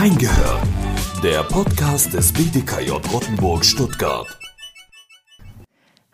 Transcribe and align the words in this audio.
Reingehört. 0.00 0.62
Der 1.24 1.42
Podcast 1.42 2.14
des 2.14 2.32
BDKJ 2.32 2.90
Rottenburg 3.12 3.64
Stuttgart. 3.64 4.28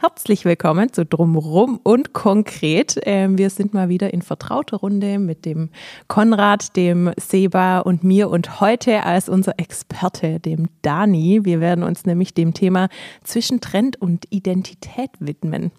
Herzlich 0.06 0.44
willkommen 0.44 0.92
zu 0.92 1.06
Drumrum 1.06 1.80
und 1.82 2.12
Konkret. 2.12 3.00
Ähm, 3.04 3.38
wir 3.38 3.48
sind 3.48 3.72
mal 3.72 3.88
wieder 3.88 4.12
in 4.12 4.20
vertrauter 4.20 4.76
Runde 4.76 5.18
mit 5.18 5.46
dem 5.46 5.70
Konrad, 6.08 6.76
dem 6.76 7.10
Seba 7.18 7.78
und 7.78 8.04
mir 8.04 8.28
und 8.28 8.60
heute 8.60 9.04
als 9.04 9.30
unser 9.30 9.58
Experte, 9.58 10.40
dem 10.40 10.66
Dani. 10.82 11.46
Wir 11.46 11.60
werden 11.60 11.82
uns 11.82 12.04
nämlich 12.04 12.34
dem 12.34 12.52
Thema 12.52 12.88
zwischen 13.22 13.62
Trend 13.62 13.98
und 13.98 14.26
Identität 14.28 15.08
widmen. 15.20 15.70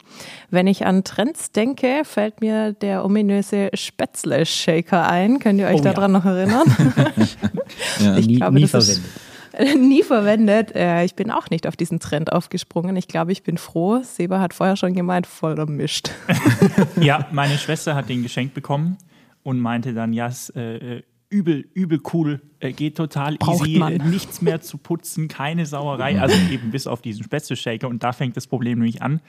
Wenn 0.50 0.66
ich 0.66 0.88
an 0.88 1.04
Trends 1.04 1.52
denke, 1.52 2.02
fällt 2.04 2.42
mir 2.42 2.74
der 2.74 3.06
ominöse 3.06 3.70
Spätzle-Shaker 3.76 5.08
ein. 5.08 5.38
Könnt 5.38 5.60
ihr 5.60 5.68
euch 5.68 5.82
Oh 5.82 5.84
daran 5.84 6.14
ja. 6.14 6.18
noch 6.18 6.26
erinnern? 6.26 6.64
Ja, 8.00 8.18
Ich 8.18 8.26
nie, 8.26 8.38
glaube, 8.38 8.56
nie 8.56 8.62
das 8.66 8.74
ist- 8.90 8.98
verwendet. 8.98 9.22
nie 9.78 10.04
verwendet. 10.04 10.76
Äh, 10.76 11.04
Ich 11.06 11.16
bin 11.16 11.32
auch 11.32 11.50
nicht 11.50 11.68
auf 11.68 11.76
diesen 11.76 12.00
Trend 12.00 12.32
aufgesprungen. 12.32 12.96
Ich 12.96 13.08
glaube, 13.08 13.32
ich 13.32 13.44
bin 13.44 13.58
froh. 13.58 14.02
Seba 14.04 14.40
hat 14.40 14.54
vorher 14.54 14.76
schon 14.76 14.94
gemeint, 14.94 15.28
voll 15.28 15.58
ermischt. 15.58 16.10
Ja, 17.02 17.28
meine 17.32 17.58
Schwester 17.58 17.96
hat 17.96 18.10
den 18.10 18.24
geschenkt 18.24 18.54
bekommen 18.54 18.98
und 19.44 19.60
meinte 19.60 19.94
dann, 19.94 20.14
ja, 20.14 20.28
es, 20.28 20.50
äh, 20.52 21.04
übel, 21.30 21.68
übel 21.74 22.00
cool, 22.14 22.42
äh, 22.60 22.72
geht 22.72 22.96
total 22.98 23.36
Braucht 23.38 23.68
easy, 23.68 23.80
man. 23.80 23.94
äh, 23.94 24.04
nichts 24.04 24.42
mehr 24.42 24.62
zu 24.62 24.78
putzen, 24.78 25.28
keine 25.28 25.66
Sauerei, 25.66 26.20
also 26.20 26.36
eben 26.52 26.72
bis 26.72 26.88
auf 26.88 27.02
diesen 27.02 27.24
Spätzle-Shaker 27.24 27.88
und 27.88 28.04
da 28.04 28.14
fängt 28.14 28.38
das 28.38 28.48
Problem 28.48 28.80
nämlich 28.80 29.02
an. 29.02 29.22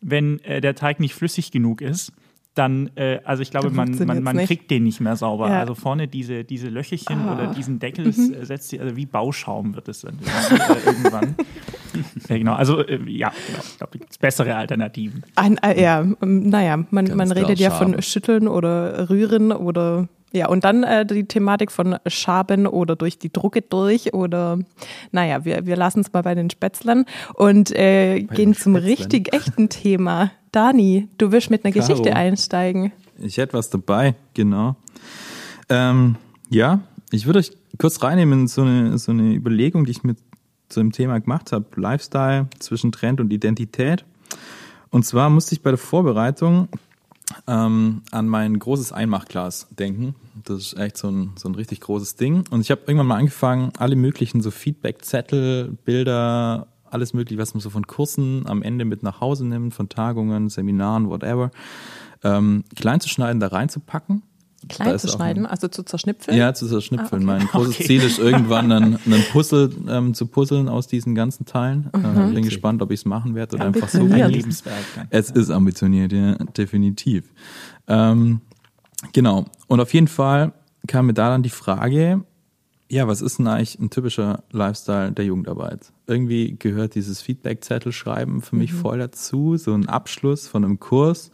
Wenn 0.00 0.40
äh, 0.40 0.60
der 0.60 0.74
Teig 0.74 0.98
nicht 1.00 1.14
flüssig 1.14 1.50
genug 1.52 1.80
ist, 1.80 2.12
dann, 2.54 2.90
äh, 2.96 3.20
also 3.24 3.42
ich 3.42 3.50
glaube, 3.50 3.70
man, 3.70 3.96
man, 4.06 4.22
man 4.22 4.36
kriegt 4.38 4.70
den 4.70 4.84
nicht 4.84 5.00
mehr 5.00 5.16
sauber. 5.16 5.48
Ja. 5.48 5.60
Also 5.60 5.74
vorne 5.74 6.06
diese, 6.08 6.44
diese 6.44 6.68
Löcherchen 6.68 7.20
Ah. 7.28 7.34
oder 7.34 7.46
diesen 7.54 7.78
Deckel 7.78 8.08
äh, 8.08 8.44
setzt 8.44 8.68
sie, 8.68 8.78
also 8.80 8.94
wie 8.96 9.06
Bauschaum 9.06 9.74
wird 9.74 9.88
es 9.88 10.02
dann 10.02 10.18
irgendwann. 10.86 11.34
ja, 12.28 12.36
genau, 12.38 12.52
also 12.54 12.80
äh, 12.80 12.98
ja, 13.10 13.32
genau, 13.46 13.58
ich 13.62 13.78
glaube, 13.78 13.98
es 14.08 14.18
bessere 14.18 14.54
Alternativen. 14.54 15.22
Ein, 15.34 15.56
äh, 15.58 15.80
ja, 15.80 16.04
naja, 16.20 16.76
man, 16.90 17.06
Ganz 17.06 17.16
man 17.16 17.32
redet 17.32 17.58
ja 17.58 17.70
von. 17.70 18.00
Schütteln 18.02 18.48
oder 18.48 19.08
Rühren 19.08 19.52
oder 19.52 20.08
ja, 20.32 20.48
und 20.48 20.64
dann 20.64 20.82
äh, 20.82 21.04
die 21.04 21.24
Thematik 21.24 21.70
von 21.70 21.96
Schaben 22.06 22.66
oder 22.66 22.96
durch 22.96 23.18
die 23.18 23.32
Drucke 23.32 23.62
durch 23.62 24.14
oder 24.14 24.58
naja, 25.10 25.44
wir, 25.44 25.66
wir 25.66 25.76
lassen 25.76 26.00
es 26.00 26.12
mal 26.12 26.22
bei 26.22 26.34
den 26.34 26.50
Spätzlern 26.50 27.04
und 27.34 27.70
äh, 27.72 28.22
gehen 28.22 28.54
zum 28.54 28.74
Spätzlern. 28.74 28.84
richtig 28.84 29.34
echten 29.34 29.68
Thema. 29.68 30.30
Dani, 30.50 31.08
du 31.18 31.32
willst 31.32 31.50
mit 31.50 31.64
einer 31.64 31.72
Caro. 31.72 31.86
Geschichte 31.86 32.14
einsteigen. 32.14 32.92
Ich 33.18 33.36
hätte 33.36 33.54
was 33.54 33.70
dabei, 33.70 34.14
genau. 34.34 34.76
Ähm, 35.68 36.16
ja, 36.50 36.80
ich 37.10 37.26
würde 37.26 37.38
euch 37.38 37.52
kurz 37.78 38.02
reinnehmen 38.02 38.40
in 38.40 38.46
so 38.48 38.62
eine, 38.62 38.98
so 38.98 39.12
eine 39.12 39.34
Überlegung, 39.34 39.84
die 39.84 39.92
ich 39.92 40.02
mit 40.02 40.18
zu 40.68 40.80
dem 40.80 40.92
Thema 40.92 41.20
gemacht 41.20 41.52
habe. 41.52 41.66
Lifestyle 41.76 42.48
zwischen 42.58 42.92
Trend 42.92 43.20
und 43.20 43.32
Identität. 43.32 44.04
Und 44.90 45.04
zwar 45.04 45.30
musste 45.30 45.54
ich 45.54 45.62
bei 45.62 45.70
der 45.70 45.78
Vorbereitung 45.78 46.68
ähm, 47.46 48.02
an 48.10 48.28
mein 48.28 48.58
großes 48.58 48.92
Einmachglas 48.92 49.68
denken. 49.70 50.14
Das 50.44 50.58
ist 50.58 50.78
echt 50.78 50.96
so 50.96 51.08
ein, 51.08 51.32
so 51.36 51.48
ein 51.48 51.54
richtig 51.54 51.80
großes 51.80 52.16
Ding. 52.16 52.44
Und 52.50 52.60
ich 52.60 52.70
habe 52.70 52.82
irgendwann 52.86 53.06
mal 53.06 53.18
angefangen, 53.18 53.72
alle 53.78 53.96
möglichen 53.96 54.40
so 54.40 54.50
Feedback-Zettel, 54.50 55.76
Bilder, 55.84 56.68
alles 56.90 57.14
mögliche, 57.14 57.40
was 57.40 57.54
man 57.54 57.60
so 57.60 57.70
von 57.70 57.86
Kursen 57.86 58.46
am 58.46 58.62
Ende 58.62 58.84
mit 58.84 59.02
nach 59.02 59.20
Hause 59.20 59.46
nimmt, 59.46 59.74
von 59.74 59.88
Tagungen, 59.88 60.48
Seminaren, 60.48 61.08
whatever, 61.08 61.50
ähm, 62.22 62.64
klein 62.76 63.00
zu 63.00 63.08
schneiden, 63.08 63.40
da 63.40 63.48
reinzupacken. 63.48 64.22
Klein 64.68 64.98
zu 64.98 65.08
schneiden, 65.08 65.44
ein- 65.46 65.50
also 65.50 65.68
zu 65.68 65.82
zerschnipfeln. 65.82 66.36
Ja, 66.36 66.54
zu 66.54 66.66
zerschnipfeln. 66.68 67.28
Ah, 67.28 67.34
okay. 67.36 67.44
Mein 67.44 67.46
großes 67.52 67.74
Okay. 67.76 67.84
Ziel 67.84 68.02
ist 68.02 68.18
irgendwann 68.18 68.70
einen, 68.72 68.98
einen 69.06 69.22
Puzzle 69.32 69.70
ähm, 69.88 70.14
zu 70.14 70.26
puzzeln 70.26 70.68
aus 70.68 70.86
diesen 70.86 71.14
ganzen 71.14 71.46
Teilen. 71.46 71.90
Mhm. 71.96 72.30
Äh, 72.30 72.34
bin 72.34 72.44
gespannt, 72.44 72.82
ob 72.82 72.90
ich 72.90 73.00
es 73.00 73.04
machen 73.06 73.34
werde 73.34 73.56
oder 73.56 73.66
einfach 73.66 73.88
so. 73.88 74.00
Ein. 74.02 74.30
Lebenswerk. 74.30 74.76
Es 75.10 75.30
ist 75.30 75.50
ambitioniert, 75.50 76.12
ja, 76.12 76.34
definitiv. 76.56 77.24
Ähm, 77.88 78.40
genau. 79.12 79.44
Und 79.68 79.80
auf 79.80 79.92
jeden 79.94 80.08
Fall 80.08 80.52
kam 80.86 81.06
mir 81.06 81.14
da 81.14 81.30
dann 81.30 81.42
die 81.42 81.50
Frage, 81.50 82.24
ja, 82.88 83.08
was 83.08 83.22
ist 83.22 83.38
denn 83.38 83.46
eigentlich 83.46 83.78
ein 83.78 83.88
typischer 83.88 84.42
Lifestyle 84.50 85.12
der 85.12 85.24
Jugendarbeit? 85.24 85.92
Irgendwie 86.06 86.56
gehört 86.58 86.94
dieses 86.94 87.22
Feedback-Zettel 87.22 87.90
schreiben 87.90 88.42
für 88.42 88.54
mich 88.56 88.74
voll 88.74 88.98
dazu, 88.98 89.56
so 89.56 89.72
ein 89.72 89.88
Abschluss 89.88 90.46
von 90.46 90.62
einem 90.64 90.78
Kurs. 90.78 91.30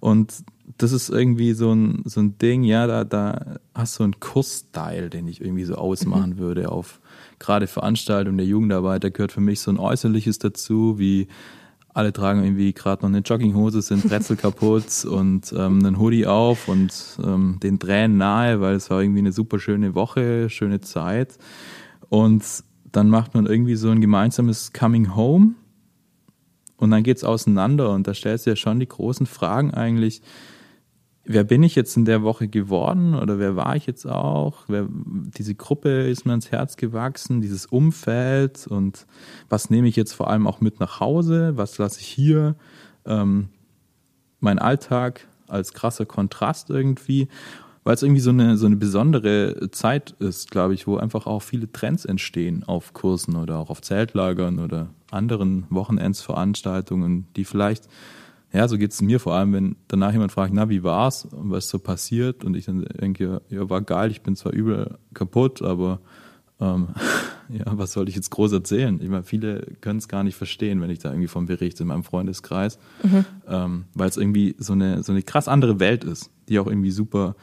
Und 0.00 0.32
das 0.78 0.92
ist 0.92 1.08
irgendwie 1.08 1.52
so 1.52 1.72
ein, 1.72 2.02
so 2.04 2.20
ein 2.20 2.38
Ding, 2.38 2.64
ja, 2.64 2.86
da, 2.86 3.04
da 3.04 3.56
hast 3.74 3.98
du 3.98 4.04
einen 4.04 4.18
Kursstyle, 4.18 5.10
den 5.10 5.28
ich 5.28 5.40
irgendwie 5.40 5.64
so 5.64 5.76
ausmachen 5.76 6.38
würde 6.38 6.70
auf 6.70 7.00
gerade 7.38 7.66
Veranstaltungen 7.66 8.38
der 8.38 8.46
Jugendarbeit. 8.46 9.04
Da 9.04 9.10
gehört 9.10 9.32
für 9.32 9.40
mich 9.40 9.60
so 9.60 9.70
ein 9.70 9.78
Äußerliches 9.78 10.38
dazu, 10.38 10.98
wie 10.98 11.28
alle 11.94 12.12
tragen 12.12 12.44
irgendwie 12.44 12.74
gerade 12.74 13.02
noch 13.02 13.08
eine 13.08 13.20
Jogginghose, 13.20 13.80
sind 13.80 14.08
Brezel 14.08 14.36
kaputt 14.36 15.04
und 15.10 15.52
ähm, 15.56 15.78
einen 15.78 15.98
Hoodie 15.98 16.26
auf 16.26 16.68
und 16.68 16.92
ähm, 17.24 17.58
den 17.62 17.78
Tränen 17.78 18.18
nahe, 18.18 18.60
weil 18.60 18.74
es 18.74 18.90
war 18.90 19.00
irgendwie 19.00 19.20
eine 19.20 19.32
super 19.32 19.58
schöne 19.58 19.94
Woche, 19.94 20.50
schöne 20.50 20.80
Zeit. 20.80 21.38
Und 22.08 22.44
dann 22.92 23.08
macht 23.08 23.34
man 23.34 23.46
irgendwie 23.46 23.76
so 23.76 23.88
ein 23.90 24.00
gemeinsames 24.00 24.72
Coming 24.72 25.14
Home 25.14 25.54
und 26.76 26.90
dann 26.90 27.02
geht's 27.02 27.24
auseinander 27.24 27.90
und 27.92 28.06
da 28.06 28.14
stellst 28.14 28.46
du 28.46 28.50
ja 28.50 28.56
schon 28.56 28.80
die 28.80 28.88
großen 28.88 29.26
Fragen 29.26 29.72
eigentlich, 29.72 30.20
wer 31.26 31.44
bin 31.44 31.62
ich 31.62 31.74
jetzt 31.74 31.96
in 31.96 32.04
der 32.04 32.22
Woche 32.22 32.48
geworden 32.48 33.14
oder 33.14 33.38
wer 33.38 33.56
war 33.56 33.76
ich 33.76 33.86
jetzt 33.86 34.06
auch? 34.06 34.64
Wer, 34.68 34.86
diese 34.90 35.54
Gruppe 35.54 36.08
ist 36.08 36.24
mir 36.24 36.32
ans 36.32 36.50
Herz 36.50 36.76
gewachsen, 36.76 37.40
dieses 37.40 37.66
Umfeld 37.66 38.66
und 38.66 39.06
was 39.48 39.70
nehme 39.70 39.88
ich 39.88 39.96
jetzt 39.96 40.12
vor 40.12 40.30
allem 40.30 40.46
auch 40.46 40.60
mit 40.60 40.80
nach 40.80 41.00
Hause? 41.00 41.56
Was 41.56 41.78
lasse 41.78 42.00
ich 42.00 42.06
hier? 42.06 42.56
Ähm, 43.04 43.48
mein 44.40 44.58
Alltag 44.58 45.26
als 45.48 45.72
krasser 45.72 46.06
Kontrast 46.06 46.70
irgendwie, 46.70 47.28
weil 47.84 47.94
es 47.94 48.02
irgendwie 48.02 48.20
so 48.20 48.30
eine, 48.30 48.56
so 48.56 48.66
eine 48.66 48.76
besondere 48.76 49.70
Zeit 49.70 50.12
ist, 50.18 50.50
glaube 50.50 50.74
ich, 50.74 50.86
wo 50.86 50.96
einfach 50.96 51.26
auch 51.26 51.42
viele 51.42 51.70
Trends 51.70 52.04
entstehen 52.04 52.64
auf 52.64 52.92
Kursen 52.94 53.36
oder 53.36 53.58
auch 53.58 53.70
auf 53.70 53.80
Zeltlagern 53.80 54.58
oder 54.58 54.90
anderen 55.10 55.66
Wochenendsveranstaltungen, 55.70 57.26
die 57.36 57.44
vielleicht 57.44 57.88
ja, 58.56 58.66
so 58.68 58.78
geht's 58.78 59.02
mir 59.02 59.20
vor 59.20 59.34
allem, 59.34 59.52
wenn 59.52 59.76
danach 59.86 60.12
jemand 60.12 60.32
fragt, 60.32 60.54
na, 60.54 60.70
wie 60.70 60.82
war's 60.82 61.26
und 61.26 61.50
was 61.50 61.64
ist 61.64 61.70
so 61.70 61.78
passiert 61.78 62.42
und 62.42 62.56
ich 62.56 62.64
dann 62.64 62.86
denke, 63.00 63.42
ja, 63.50 63.68
war 63.68 63.82
geil, 63.82 64.10
ich 64.10 64.22
bin 64.22 64.34
zwar 64.34 64.52
übel 64.52 64.98
kaputt, 65.12 65.60
aber 65.60 66.00
ähm, 66.58 66.88
ja, 67.50 67.64
was 67.66 67.92
soll 67.92 68.08
ich 68.08 68.14
jetzt 68.14 68.30
groß 68.30 68.52
erzählen? 68.52 68.98
Ich 69.02 69.10
meine, 69.10 69.24
viele 69.24 69.60
können 69.82 69.98
es 69.98 70.08
gar 70.08 70.24
nicht 70.24 70.36
verstehen, 70.36 70.80
wenn 70.80 70.88
ich 70.88 71.00
da 71.00 71.10
irgendwie 71.10 71.28
von 71.28 71.44
berichte 71.44 71.82
in 71.82 71.88
meinem 71.88 72.02
Freundeskreis, 72.02 72.78
ähm, 73.46 73.84
weil 73.92 74.08
es 74.08 74.16
irgendwie 74.16 74.56
so 74.58 74.72
eine, 74.72 75.02
so 75.02 75.12
eine 75.12 75.22
krass 75.22 75.48
andere 75.48 75.78
Welt 75.78 76.04
ist, 76.04 76.30
die 76.48 76.58
auch 76.58 76.66
irgendwie 76.66 76.92
super, 76.92 77.36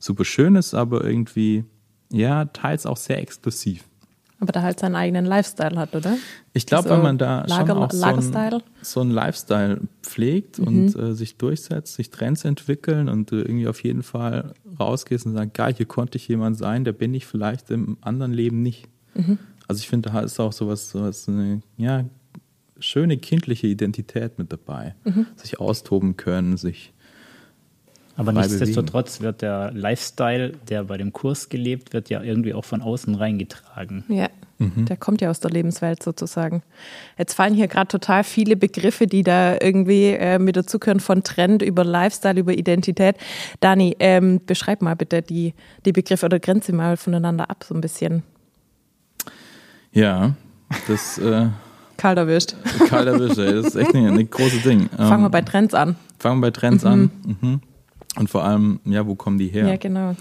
super 0.00 0.24
schön 0.24 0.56
ist, 0.56 0.74
aber 0.74 1.04
irgendwie, 1.04 1.64
ja, 2.10 2.44
teils 2.46 2.86
auch 2.86 2.96
sehr 2.96 3.20
exklusiv. 3.20 3.84
Aber 4.38 4.52
da 4.52 4.60
halt 4.62 4.78
seinen 4.80 4.96
eigenen 4.96 5.24
Lifestyle 5.24 5.76
hat, 5.78 5.94
oder? 5.96 6.16
Ich 6.52 6.66
glaube, 6.66 6.88
So 6.88 6.94
wenn 6.94 7.02
man 7.02 7.16
da 7.18 7.44
Lager- 7.46 7.68
schon 7.74 7.82
auch 7.82 7.90
so 7.90 8.00
Lagerstyle? 8.00 8.56
ein, 8.56 8.62
so 8.82 9.00
ein 9.00 9.10
Lifestyle 9.10 9.80
pflegt 10.02 10.58
und 10.58 10.94
äh, 10.94 11.14
sich 11.14 11.36
durchsetzt, 11.36 11.94
sich 11.94 12.10
Trends 12.10 12.44
entwickeln 12.44 13.08
und 13.08 13.30
du 13.30 13.36
irgendwie 13.36 13.66
auf 13.66 13.82
jeden 13.82 14.02
Fall 14.02 14.52
rausgehst 14.78 15.24
und 15.24 15.32
sagst, 15.32 15.54
geil, 15.54 15.72
hier 15.74 15.86
konnte 15.86 16.18
ich 16.18 16.28
jemand 16.28 16.58
sein, 16.58 16.84
der 16.84 16.92
bin 16.92 17.14
ich 17.14 17.24
vielleicht 17.24 17.70
im 17.70 17.96
anderen 18.02 18.32
Leben 18.34 18.60
nicht. 18.62 18.88
Also 19.68 19.80
ich 19.80 19.88
finde, 19.88 20.10
da 20.10 20.20
ist 20.20 20.38
auch 20.38 20.52
sowas, 20.52 20.90
sowas 20.90 21.26
eine, 21.28 21.62
ja, 21.78 22.04
schöne 22.78 23.16
kindliche 23.16 23.66
Identität 23.68 24.38
mit 24.38 24.52
dabei. 24.52 24.94
Sich 25.36 25.58
austoben 25.58 26.18
können, 26.18 26.58
sich 26.58 26.92
Aber 28.16 28.32
nichtsdestotrotz 28.32 29.20
wird 29.20 29.42
der 29.42 29.70
Lifestyle, 29.72 30.52
der 30.68 30.84
bei 30.84 30.96
dem 30.96 31.12
Kurs 31.12 31.48
gelebt 31.48 31.92
wird, 31.92 32.08
ja 32.08 32.22
irgendwie 32.22 32.54
auch 32.54 32.64
von 32.64 32.80
außen 32.80 33.14
reingetragen. 33.14 34.04
Ja, 34.08 34.28
der 34.58 34.96
kommt 34.96 35.20
ja 35.20 35.28
aus 35.28 35.38
der 35.40 35.50
Lebenswelt 35.50 36.02
sozusagen. 36.02 36.62
Jetzt 37.18 37.34
fallen 37.34 37.52
hier 37.52 37.68
gerade 37.68 37.88
total 37.88 38.24
viele 38.24 38.56
Begriffe, 38.56 39.06
die 39.06 39.22
da 39.22 39.56
irgendwie 39.60 40.12
äh, 40.12 40.38
mit 40.38 40.56
dazugehören, 40.56 41.00
von 41.00 41.22
Trend 41.24 41.60
über 41.60 41.84
Lifestyle, 41.84 42.40
über 42.40 42.54
Identität. 42.54 43.16
Dani, 43.60 43.94
ähm, 43.98 44.40
beschreib 44.46 44.80
mal 44.80 44.96
bitte 44.96 45.20
die, 45.20 45.52
die 45.84 45.92
Begriffe 45.92 46.24
oder 46.24 46.38
grenze 46.40 46.72
mal 46.72 46.96
voneinander 46.96 47.50
ab, 47.50 47.64
so 47.68 47.74
ein 47.74 47.82
bisschen. 47.82 48.22
Ja, 49.92 50.34
das 50.88 51.18
äh, 51.18 51.48
Kalt 51.98 52.18
erwischt. 52.18 52.54
kalt 52.88 53.08
erwischt, 53.08 53.38
ey, 53.38 53.52
das 53.54 53.66
ist 53.66 53.76
echt 53.76 53.94
ein, 53.94 54.06
ein 54.06 54.30
großes 54.30 54.62
Ding. 54.62 54.88
Fangen 54.96 55.20
wir 55.22 55.26
Ähm, 55.26 55.30
bei 55.30 55.42
Trends 55.42 55.74
an. 55.74 55.96
fangen 56.18 56.40
wir 56.40 56.46
bei 56.46 56.50
Trends 56.50 56.84
an. 56.84 57.10
Mhm. 57.24 57.60
Und 58.16 58.30
vor 58.30 58.44
allem, 58.44 58.80
ja, 58.84 59.06
wo 59.06 59.14
kommen 59.14 59.38
die 59.38 59.48
her? 59.48 59.68
Ja, 59.68 59.76
genau. 59.76 60.16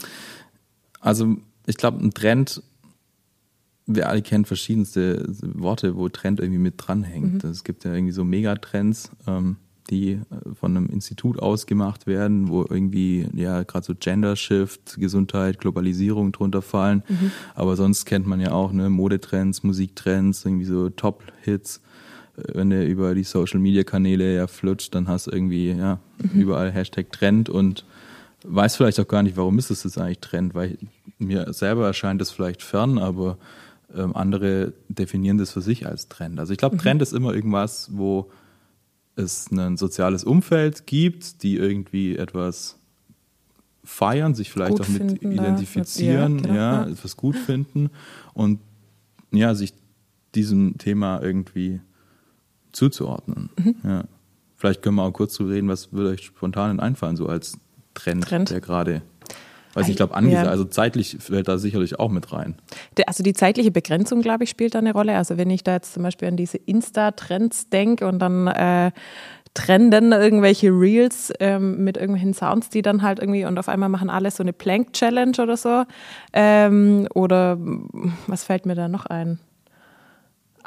Also 0.99 1.37
ich 1.65 1.77
glaube, 1.77 2.03
ein 2.03 2.13
Trend, 2.13 2.61
wir 3.85 4.09
alle 4.09 4.21
kennen 4.21 4.45
verschiedenste 4.45 5.25
Worte, 5.41 5.95
wo 5.95 6.09
Trend 6.09 6.39
irgendwie 6.39 6.59
mit 6.59 6.75
dranhängt. 6.77 7.43
Es 7.43 7.63
gibt 7.63 7.83
ja 7.85 7.93
irgendwie 7.93 8.13
so 8.13 8.23
Megatrends. 8.23 9.11
Ähm, 9.27 9.57
die 9.89 10.13
äh, 10.13 10.19
von 10.53 10.75
einem 10.75 10.87
Institut 10.87 11.39
ausgemacht 11.39 12.07
werden, 12.07 12.47
wo 12.49 12.61
irgendwie 12.61 13.27
ja 13.33 13.63
gerade 13.63 13.85
so 13.85 13.93
Gender 13.95 14.35
Shift, 14.35 14.97
Gesundheit, 14.99 15.59
Globalisierung 15.59 16.31
drunter 16.31 16.61
fallen. 16.61 17.03
Mhm. 17.07 17.31
Aber 17.53 17.75
sonst 17.75 18.05
kennt 18.05 18.25
man 18.25 18.39
ja 18.39 18.51
auch 18.51 18.71
ne 18.71 18.89
Modetrends, 18.89 19.63
Musiktrends, 19.63 20.45
irgendwie 20.45 20.65
so 20.65 20.89
Top-Hits. 20.89 21.81
Wenn 22.35 22.69
du 22.69 22.85
über 22.85 23.15
die 23.15 23.23
Social 23.23 23.59
Media 23.59 23.83
Kanäle 23.83 24.35
ja 24.35 24.47
flutscht, 24.47 24.93
dann 24.93 25.07
hast 25.07 25.27
du 25.27 25.31
irgendwie 25.31 25.71
ja 25.71 25.99
mhm. 26.17 26.41
überall 26.41 26.71
Hashtag 26.71 27.11
Trend 27.11 27.49
und 27.49 27.85
weiß 28.43 28.75
vielleicht 28.75 28.99
auch 28.99 29.07
gar 29.07 29.23
nicht, 29.23 29.37
warum 29.37 29.57
ist 29.57 29.71
es 29.71 29.83
das 29.83 29.97
eigentlich 29.97 30.19
Trend, 30.19 30.53
weil 30.53 30.77
mir 31.17 31.51
selber 31.53 31.87
erscheint 31.87 32.21
das 32.21 32.31
vielleicht 32.31 32.61
fern, 32.61 32.97
aber 32.97 33.37
ähm, 33.95 34.15
andere 34.15 34.73
definieren 34.89 35.37
das 35.37 35.51
für 35.51 35.61
sich 35.61 35.87
als 35.87 36.09
Trend. 36.09 36.39
Also 36.39 36.51
ich 36.51 36.59
glaube, 36.59 36.75
mhm. 36.75 36.79
Trend 36.79 37.01
ist 37.01 37.13
immer 37.13 37.33
irgendwas, 37.33 37.89
wo 37.93 38.29
es 39.15 39.49
ein 39.51 39.77
soziales 39.77 40.23
Umfeld 40.23 40.85
gibt, 40.87 41.43
die 41.43 41.55
irgendwie 41.55 42.17
etwas 42.17 42.77
feiern, 43.83 44.35
sich 44.35 44.51
vielleicht 44.51 44.73
gut 44.73 44.81
auch 44.81 44.87
mit 44.89 45.23
identifizieren, 45.23 46.39
ja, 46.39 46.43
genau. 46.43 46.53
ja, 46.55 46.87
etwas 46.87 47.15
gut 47.15 47.35
finden 47.35 47.91
und 48.33 48.59
ja, 49.31 49.53
sich 49.55 49.73
diesem 50.33 50.77
Thema 50.77 51.21
irgendwie 51.21 51.79
zuzuordnen. 52.75 53.49
Mhm. 53.57 53.75
Ja. 53.83 54.03
Vielleicht 54.55 54.81
können 54.81 54.95
wir 54.95 55.03
auch 55.03 55.11
kurz 55.11 55.33
zu 55.33 55.45
reden, 55.45 55.67
was 55.67 55.91
würde 55.91 56.09
euch 56.09 56.25
spontan 56.25 56.79
einfallen, 56.79 57.15
so 57.15 57.27
als 57.27 57.57
Trend, 57.93 58.23
Trend. 58.25 58.49
der 58.49 58.61
gerade 58.61 59.01
Weiß 59.75 59.89
ich 59.89 59.97
glaube, 59.97 60.15
ja. 60.29 60.43
also 60.43 60.63
zeitlich 60.63 61.17
fällt 61.19 61.49
da 61.49 61.57
sicherlich 61.57 61.99
auch 61.99 62.09
mit 62.09 62.31
rein. 62.31 62.55
Also 63.07 63.23
die 63.23 63.33
zeitliche 63.33 63.71
Begrenzung, 63.71 64.21
glaube 64.21 64.45
ich, 64.45 64.49
spielt 64.49 64.73
da 64.73 64.79
eine 64.79 64.93
Rolle. 64.93 65.17
Also 65.17 65.37
wenn 65.37 65.49
ich 65.49 65.65
da 65.65 65.73
jetzt 65.73 65.93
zum 65.93 66.03
Beispiel 66.03 66.29
an 66.29 66.37
diese 66.37 66.57
Insta-Trends 66.57 67.67
denke 67.67 68.07
und 68.07 68.19
dann 68.19 68.47
äh, 68.47 68.91
trenden 69.53 70.13
irgendwelche 70.13 70.69
Reels 70.69 71.33
ähm, 71.41 71.83
mit 71.83 71.97
irgendwelchen 71.97 72.33
Sounds, 72.33 72.69
die 72.69 72.83
dann 72.83 73.01
halt 73.01 73.19
irgendwie 73.19 73.43
und 73.43 73.59
auf 73.59 73.67
einmal 73.67 73.89
machen 73.89 74.09
alle 74.09 74.31
so 74.31 74.43
eine 74.43 74.53
Plank-Challenge 74.53 75.37
oder 75.41 75.57
so. 75.57 75.83
Ähm, 76.31 77.09
oder 77.13 77.57
was 78.27 78.45
fällt 78.45 78.65
mir 78.65 78.75
da 78.75 78.87
noch 78.87 79.05
ein? 79.07 79.39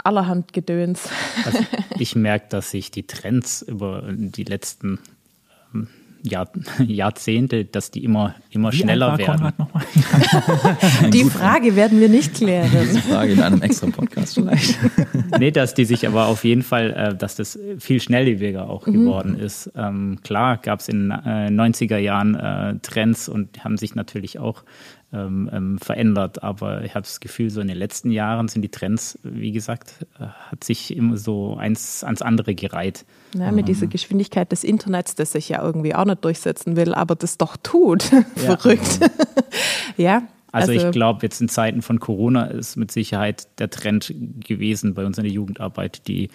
Allerhand 0.09 0.55
Gedöns. 0.55 1.11
Also 1.45 1.59
ich 1.99 2.17
merke, 2.17 2.47
dass 2.49 2.71
sich 2.71 2.91
die 2.91 3.07
Trends 3.07 3.61
über 3.61 4.05
die 4.11 4.45
letzten 4.45 4.99
ähm, 5.75 5.89
Jahr, 6.23 6.51
Jahrzehnte, 6.85 7.67
dass 7.67 7.91
die 7.91 8.05
immer, 8.05 8.35
immer 8.51 8.73
Wie 8.73 8.79
schneller 8.79 9.13
alt 9.13 9.21
war 9.21 9.39
werden. 9.41 9.55
Konrad 9.55 9.59
nochmal? 9.59 11.11
die 11.11 11.25
Frage 11.25 11.77
werden 11.77 12.01
wir 12.01 12.09
nicht 12.09 12.35
klären. 12.35 12.71
Diese 12.73 13.03
Frage 13.03 13.33
in 13.33 13.43
einem 13.43 13.61
extra 13.61 13.89
Podcast 13.89 14.35
vielleicht. 14.35 14.79
nee, 15.39 15.51
dass 15.51 15.75
die 15.75 15.85
sich 15.85 16.07
aber 16.09 16.27
auf 16.27 16.43
jeden 16.43 16.63
Fall, 16.63 16.91
äh, 16.93 17.15
dass 17.15 17.37
das 17.37 17.59
viel 17.79 18.01
schnelllebiger 18.01 18.69
auch 18.69 18.87
mhm. 18.87 18.93
geworden 18.93 19.39
ist. 19.39 19.71
Ähm, 19.77 20.21
klar 20.25 20.57
gab 20.57 20.81
es 20.81 20.89
in 20.89 21.11
äh, 21.11 21.49
90er 21.51 21.99
Jahren 21.99 22.35
äh, 22.35 22.79
Trends 22.81 23.29
und 23.29 23.63
haben 23.63 23.77
sich 23.77 23.95
natürlich 23.95 24.39
auch 24.39 24.65
ähm, 25.13 25.49
ähm, 25.53 25.79
verändert. 25.79 26.43
Aber 26.43 26.85
ich 26.85 26.95
habe 26.95 27.03
das 27.05 27.21
Gefühl, 27.21 27.51
so 27.51 27.61
in 27.61 27.69
den 27.69 27.77
letzten 27.77 28.11
Jahren 28.11 28.49
sind 28.49 28.63
die 28.63 28.69
Trends, 28.69 29.19
wie 29.23 29.53
gesagt, 29.53 30.07
äh, 30.19 30.27
hat 30.27 30.65
sich 30.65 30.95
immer 30.95 31.17
so 31.17 31.57
eins 31.57 32.05
ans 32.05 32.23
andere 32.23 32.55
gereiht. 32.55 33.05
Ja, 33.35 33.51
mit 33.51 33.65
mhm. 33.65 33.67
dieser 33.67 33.87
Geschwindigkeit 33.87 34.53
des 34.53 34.65
Internets, 34.65 35.15
das 35.15 35.33
sich 35.33 35.49
ja 35.49 35.63
irgendwie 35.63 35.95
auch 35.95 36.05
nicht 36.05 36.25
durchsetzen 36.25 36.77
will, 36.77 36.95
aber 36.95 37.15
das 37.15 37.39
doch 37.39 37.57
tut. 37.57 38.03
Verrückt. 38.37 39.01
ja. 39.97 40.23
Also, 40.51 40.73
also 40.73 40.87
ich 40.87 40.93
glaube, 40.93 41.21
jetzt 41.23 41.41
in 41.43 41.49
Zeiten 41.49 41.83
von 41.83 42.01
Corona 42.01 42.47
ist 42.47 42.77
mit 42.77 42.91
Sicherheit 42.91 43.49
der 43.59 43.69
Trend 43.69 44.15
gewesen 44.41 44.95
bei 44.95 45.05
uns 45.05 45.19
in 45.19 45.25
der 45.25 45.33
Jugendarbeit, 45.33 46.09
die, 46.09 46.31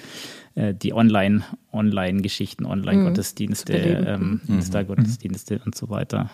äh, 0.54 0.74
die 0.74 0.94
Online, 0.94 1.44
Online-Geschichten, 1.72 2.66
Online-Gottesdienste, 2.66 3.74
mhm. 3.74 4.08
ähm, 4.08 4.42
mhm. 4.46 4.56
Insta-Gottesdienste 4.56 5.62
und 5.66 5.74
so 5.74 5.90
weiter. 5.90 6.30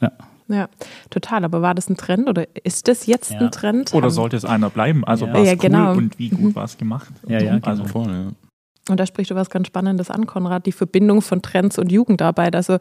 Ja. 0.00 0.12
Ja, 0.48 0.68
total. 1.10 1.44
Aber 1.44 1.62
war 1.62 1.74
das 1.74 1.88
ein 1.88 1.96
Trend 1.96 2.28
oder 2.28 2.46
ist 2.64 2.88
das 2.88 3.06
jetzt 3.06 3.32
ja. 3.32 3.40
ein 3.40 3.50
Trend? 3.50 3.94
Oder 3.94 4.10
sollte 4.10 4.36
es 4.36 4.44
einer 4.44 4.70
bleiben? 4.70 5.04
Also 5.04 5.26
ja. 5.26 5.32
war 5.32 5.40
es 5.40 5.48
ja, 5.48 5.54
genau. 5.54 5.92
cool 5.92 5.98
und 5.98 6.18
wie 6.18 6.28
gut 6.28 6.40
mhm. 6.40 6.54
war 6.54 6.64
es 6.64 6.76
gemacht? 6.76 7.12
Ja, 7.26 7.40
ja, 7.40 7.54
genau. 7.54 7.66
also 7.66 7.84
voll, 7.84 8.08
ja. 8.08 8.28
Und 8.90 9.00
da 9.00 9.06
sprichst 9.06 9.30
du 9.30 9.34
was 9.34 9.48
ganz 9.48 9.66
Spannendes 9.66 10.10
an, 10.10 10.26
Konrad, 10.26 10.66
die 10.66 10.72
Verbindung 10.72 11.22
von 11.22 11.40
Trends 11.40 11.78
und 11.78 11.90
Jugendarbeit. 11.90 12.54
Also 12.54 12.74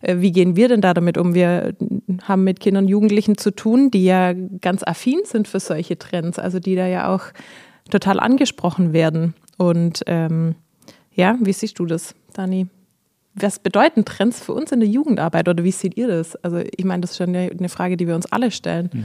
äh, 0.00 0.16
wie 0.18 0.32
gehen 0.32 0.56
wir 0.56 0.68
denn 0.68 0.80
da 0.80 0.94
damit 0.94 1.18
um? 1.18 1.34
Wir 1.34 1.74
haben 2.22 2.44
mit 2.44 2.60
Kindern 2.60 2.84
und 2.84 2.90
Jugendlichen 2.90 3.36
zu 3.36 3.50
tun, 3.50 3.90
die 3.90 4.04
ja 4.04 4.32
ganz 4.32 4.82
affin 4.82 5.20
sind 5.24 5.48
für 5.48 5.60
solche 5.60 5.98
Trends, 5.98 6.38
also 6.38 6.60
die 6.60 6.76
da 6.76 6.86
ja 6.86 7.14
auch 7.14 7.24
total 7.90 8.20
angesprochen 8.20 8.94
werden. 8.94 9.34
Und 9.58 10.02
ähm, 10.06 10.54
ja, 11.12 11.36
wie 11.40 11.52
siehst 11.52 11.78
du 11.78 11.84
das, 11.84 12.14
Dani? 12.32 12.68
Was 13.42 13.58
bedeuten 13.58 14.04
Trends 14.04 14.40
für 14.40 14.52
uns 14.52 14.72
in 14.72 14.80
der 14.80 14.88
Jugendarbeit 14.88 15.48
oder 15.48 15.64
wie 15.64 15.72
seht 15.72 15.96
ihr 15.96 16.08
das? 16.08 16.36
Also 16.36 16.58
ich 16.58 16.84
meine, 16.84 17.02
das 17.02 17.12
ist 17.12 17.16
schon 17.18 17.34
eine 17.34 17.68
Frage, 17.68 17.96
die 17.96 18.06
wir 18.06 18.14
uns 18.14 18.26
alle 18.26 18.50
stellen. 18.50 18.90
Mhm. 18.92 19.04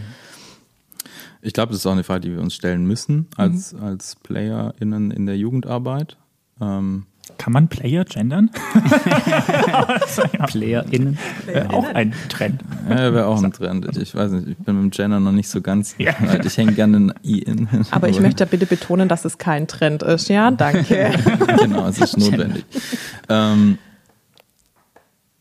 Ich 1.42 1.54
glaube, 1.54 1.72
das 1.72 1.80
ist 1.80 1.86
auch 1.86 1.92
eine 1.92 2.04
Frage, 2.04 2.22
die 2.22 2.32
wir 2.32 2.42
uns 2.42 2.56
stellen 2.56 2.86
müssen 2.86 3.28
als, 3.38 3.74
mhm. 3.74 3.84
als 3.84 4.16
PlayerInnen 4.16 5.12
in 5.12 5.26
der 5.26 5.38
Jugendarbeit. 5.38 6.18
Ähm, 6.60 7.06
kann 7.38 7.54
man 7.54 7.68
Player 7.68 8.06
gendern? 8.06 8.52
PlayerInnen. 10.48 11.18
Wäre 11.46 11.74
auch 11.74 11.88
ein 11.94 12.14
Trend. 12.30 12.62
Ja, 12.90 13.14
wäre 13.14 13.26
auch 13.26 13.44
ein 13.44 13.52
Trend. 13.52 13.98
Ich 13.98 14.14
weiß 14.14 14.32
nicht, 14.32 14.48
ich 14.48 14.58
bin 14.58 14.76
mit 14.76 14.84
dem 14.84 14.92
Gender 14.92 15.20
noch 15.20 15.32
nicht 15.32 15.50
so 15.50 15.62
ganz 15.62 15.96
ja. 15.98 16.14
weit. 16.22 16.46
Ich 16.46 16.58
hänge 16.58 16.74
gerne 16.74 16.98
ein 16.98 17.14
I 17.24 17.40
in. 17.40 17.68
Aber 17.92 18.10
ich 18.10 18.20
möchte 18.20 18.46
bitte 18.46 18.66
betonen, 18.66 19.10
dass 19.10 19.26
es 19.26 19.38
kein 19.38 19.68
Trend 19.68 20.04
ist. 20.04 20.30
Ja, 20.30 20.52
danke. 20.52 21.12
genau, 21.60 21.88
es 21.88 22.00
ist 22.00 22.18
notwendig. 22.18 22.66
Ähm, 23.28 23.80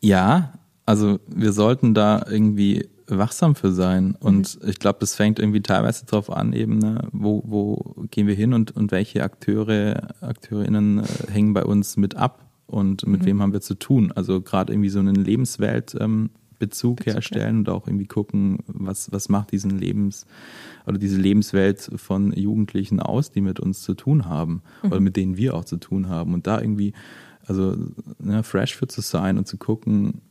ja, 0.04 0.52
also 0.86 1.18
wir 1.26 1.52
sollten 1.52 1.94
da 1.94 2.24
irgendwie 2.28 2.88
wachsam 3.06 3.54
für 3.54 3.72
sein. 3.72 4.16
Und 4.18 4.62
mhm. 4.62 4.68
ich 4.68 4.78
glaube, 4.78 4.98
das 5.00 5.14
fängt 5.14 5.38
irgendwie 5.38 5.62
teilweise 5.62 6.06
darauf 6.06 6.30
an, 6.30 6.52
eben, 6.52 6.78
ne, 6.78 7.08
wo, 7.12 7.42
wo 7.46 8.06
gehen 8.10 8.26
wir 8.26 8.34
hin 8.34 8.52
und, 8.54 8.70
und 8.72 8.92
welche 8.92 9.22
Akteure, 9.22 10.08
AkteurInnen 10.20 11.00
äh, 11.00 11.30
hängen 11.30 11.54
bei 11.54 11.64
uns 11.64 11.96
mit 11.96 12.16
ab 12.16 12.46
und 12.66 13.06
mit 13.06 13.22
mhm. 13.22 13.26
wem 13.26 13.42
haben 13.42 13.52
wir 13.52 13.60
zu 13.60 13.74
tun. 13.74 14.12
Also 14.12 14.40
gerade 14.40 14.72
irgendwie 14.72 14.88
so 14.88 14.98
einen 14.98 15.16
Lebensweltbezug 15.16 16.00
ähm, 16.00 16.30
Bezug 16.58 17.04
herstellen 17.04 17.56
ja. 17.56 17.58
und 17.58 17.68
auch 17.68 17.86
irgendwie 17.86 18.06
gucken, 18.06 18.58
was, 18.66 19.12
was 19.12 19.28
macht 19.28 19.52
diesen 19.52 19.76
Lebens 19.78 20.24
oder 20.86 20.98
diese 20.98 21.20
Lebenswelt 21.20 21.90
von 21.96 22.32
Jugendlichen 22.32 23.00
aus, 23.00 23.32
die 23.32 23.40
mit 23.40 23.60
uns 23.60 23.82
zu 23.82 23.94
tun 23.94 24.26
haben 24.26 24.62
mhm. 24.82 24.92
oder 24.92 25.00
mit 25.00 25.16
denen 25.16 25.36
wir 25.36 25.54
auch 25.54 25.64
zu 25.64 25.76
tun 25.76 26.08
haben. 26.08 26.32
Und 26.32 26.46
da 26.46 26.60
irgendwie 26.60 26.94
also 27.46 27.76
ne, 28.18 28.42
fresh 28.42 28.76
für 28.76 28.88
zu 28.88 29.00
sein 29.00 29.38
und 29.38 29.46
zu 29.46 29.56
gucken, 29.56 30.22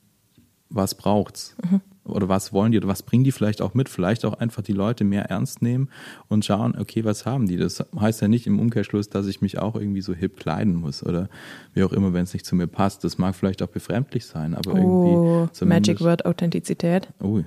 was 0.70 0.96
braucht's 0.96 1.56
mhm. 1.70 1.82
oder 2.04 2.28
was 2.30 2.52
wollen 2.52 2.72
die 2.72 2.80
oder 2.80 2.88
was 2.88 3.04
bringen 3.04 3.24
die 3.24 3.32
vielleicht 3.32 3.62
auch 3.62 3.76
mit, 3.76 3.90
vielleicht 3.90 4.26
auch 4.26 4.34
einfach 4.34 4.64
die 4.64 4.74
Leute 4.74 5.04
mehr 5.04 5.26
ernst 5.26 5.62
nehmen 5.62 5.90
und 6.30 6.44
schauen, 6.44 6.76
okay, 6.78 7.06
was 7.06 7.26
haben 7.26 7.48
die? 7.48 7.58
Das 7.58 7.86
heißt 7.98 8.22
ja 8.22 8.28
nicht 8.28 8.48
im 8.48 8.60
Umkehrschluss, 8.60 9.10
dass 9.10 9.28
ich 9.28 9.42
mich 9.42 9.60
auch 9.60 9.76
irgendwie 9.76 10.02
so 10.02 10.14
hip 10.14 10.38
kleiden 10.38 10.76
muss 10.76 11.04
oder 11.04 11.30
wie 11.74 11.84
auch 11.84 11.94
immer, 11.94 12.14
wenn 12.14 12.24
es 12.24 12.34
nicht 12.34 12.46
zu 12.46 12.56
mir 12.56 12.68
passt. 12.68 13.04
Das 13.04 13.20
mag 13.20 13.36
vielleicht 13.36 13.62
auch 13.62 13.68
befremdlich 13.68 14.26
sein, 14.26 14.56
aber 14.56 14.74
oh, 14.74 15.48
irgendwie 15.48 15.66
Magic 15.66 16.02
Word 16.02 16.26
Authentizität. 16.26 17.10
Oh, 17.22 17.28
uh. 17.28 17.44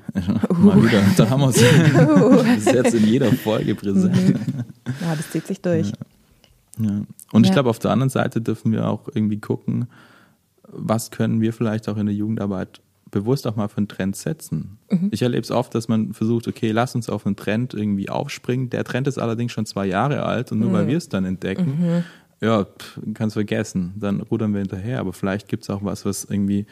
mal 0.54 0.82
wieder, 0.82 1.02
da 1.16 1.28
haben 1.28 1.40
wir 1.40 1.48
es. 1.48 1.60
Uh. 1.60 2.44
Das 2.44 2.58
ist 2.58 2.72
jetzt 2.72 2.94
in 2.94 3.06
jeder 3.06 3.32
Folge 3.32 3.74
präsent. 3.74 4.16
Mhm. 4.16 4.64
Ja, 5.00 5.16
das 5.16 5.30
zieht 5.30 5.46
sich 5.46 5.60
durch. 5.60 5.88
Ja. 5.88 5.96
Ja. 6.78 7.02
Und 7.32 7.44
ja. 7.44 7.48
ich 7.48 7.52
glaube, 7.52 7.70
auf 7.70 7.78
der 7.78 7.90
anderen 7.90 8.10
Seite 8.10 8.40
dürfen 8.40 8.72
wir 8.72 8.88
auch 8.88 9.08
irgendwie 9.12 9.40
gucken, 9.40 9.86
was 10.68 11.10
können 11.10 11.40
wir 11.40 11.52
vielleicht 11.52 11.88
auch 11.88 11.96
in 11.96 12.06
der 12.06 12.14
Jugendarbeit 12.14 12.80
bewusst 13.10 13.46
auch 13.46 13.56
mal 13.56 13.68
für 13.68 13.78
einen 13.78 13.88
Trend 13.88 14.16
setzen. 14.16 14.78
Mhm. 14.90 15.08
Ich 15.12 15.22
erlebe 15.22 15.42
es 15.42 15.50
oft, 15.50 15.74
dass 15.74 15.88
man 15.88 16.12
versucht, 16.12 16.48
okay, 16.48 16.72
lass 16.72 16.94
uns 16.94 17.08
auf 17.08 17.24
einen 17.24 17.36
Trend 17.36 17.72
irgendwie 17.72 18.08
aufspringen. 18.08 18.68
Der 18.70 18.84
Trend 18.84 19.06
ist 19.06 19.18
allerdings 19.18 19.52
schon 19.52 19.64
zwei 19.64 19.86
Jahre 19.86 20.24
alt 20.24 20.52
und 20.52 20.58
nur 20.58 20.70
mhm. 20.70 20.74
weil 20.74 20.88
wir 20.88 20.96
es 20.96 21.08
dann 21.08 21.24
entdecken, 21.24 21.78
mhm. 21.78 22.04
ja, 22.40 22.66
kannst 23.14 23.34
vergessen. 23.34 23.94
Dann 23.96 24.20
rudern 24.20 24.52
wir 24.52 24.60
hinterher. 24.60 25.00
Aber 25.00 25.12
vielleicht 25.12 25.48
gibt 25.48 25.62
es 25.62 25.70
auch 25.70 25.84
was, 25.84 26.04
was 26.04 26.24
irgendwie 26.24 26.66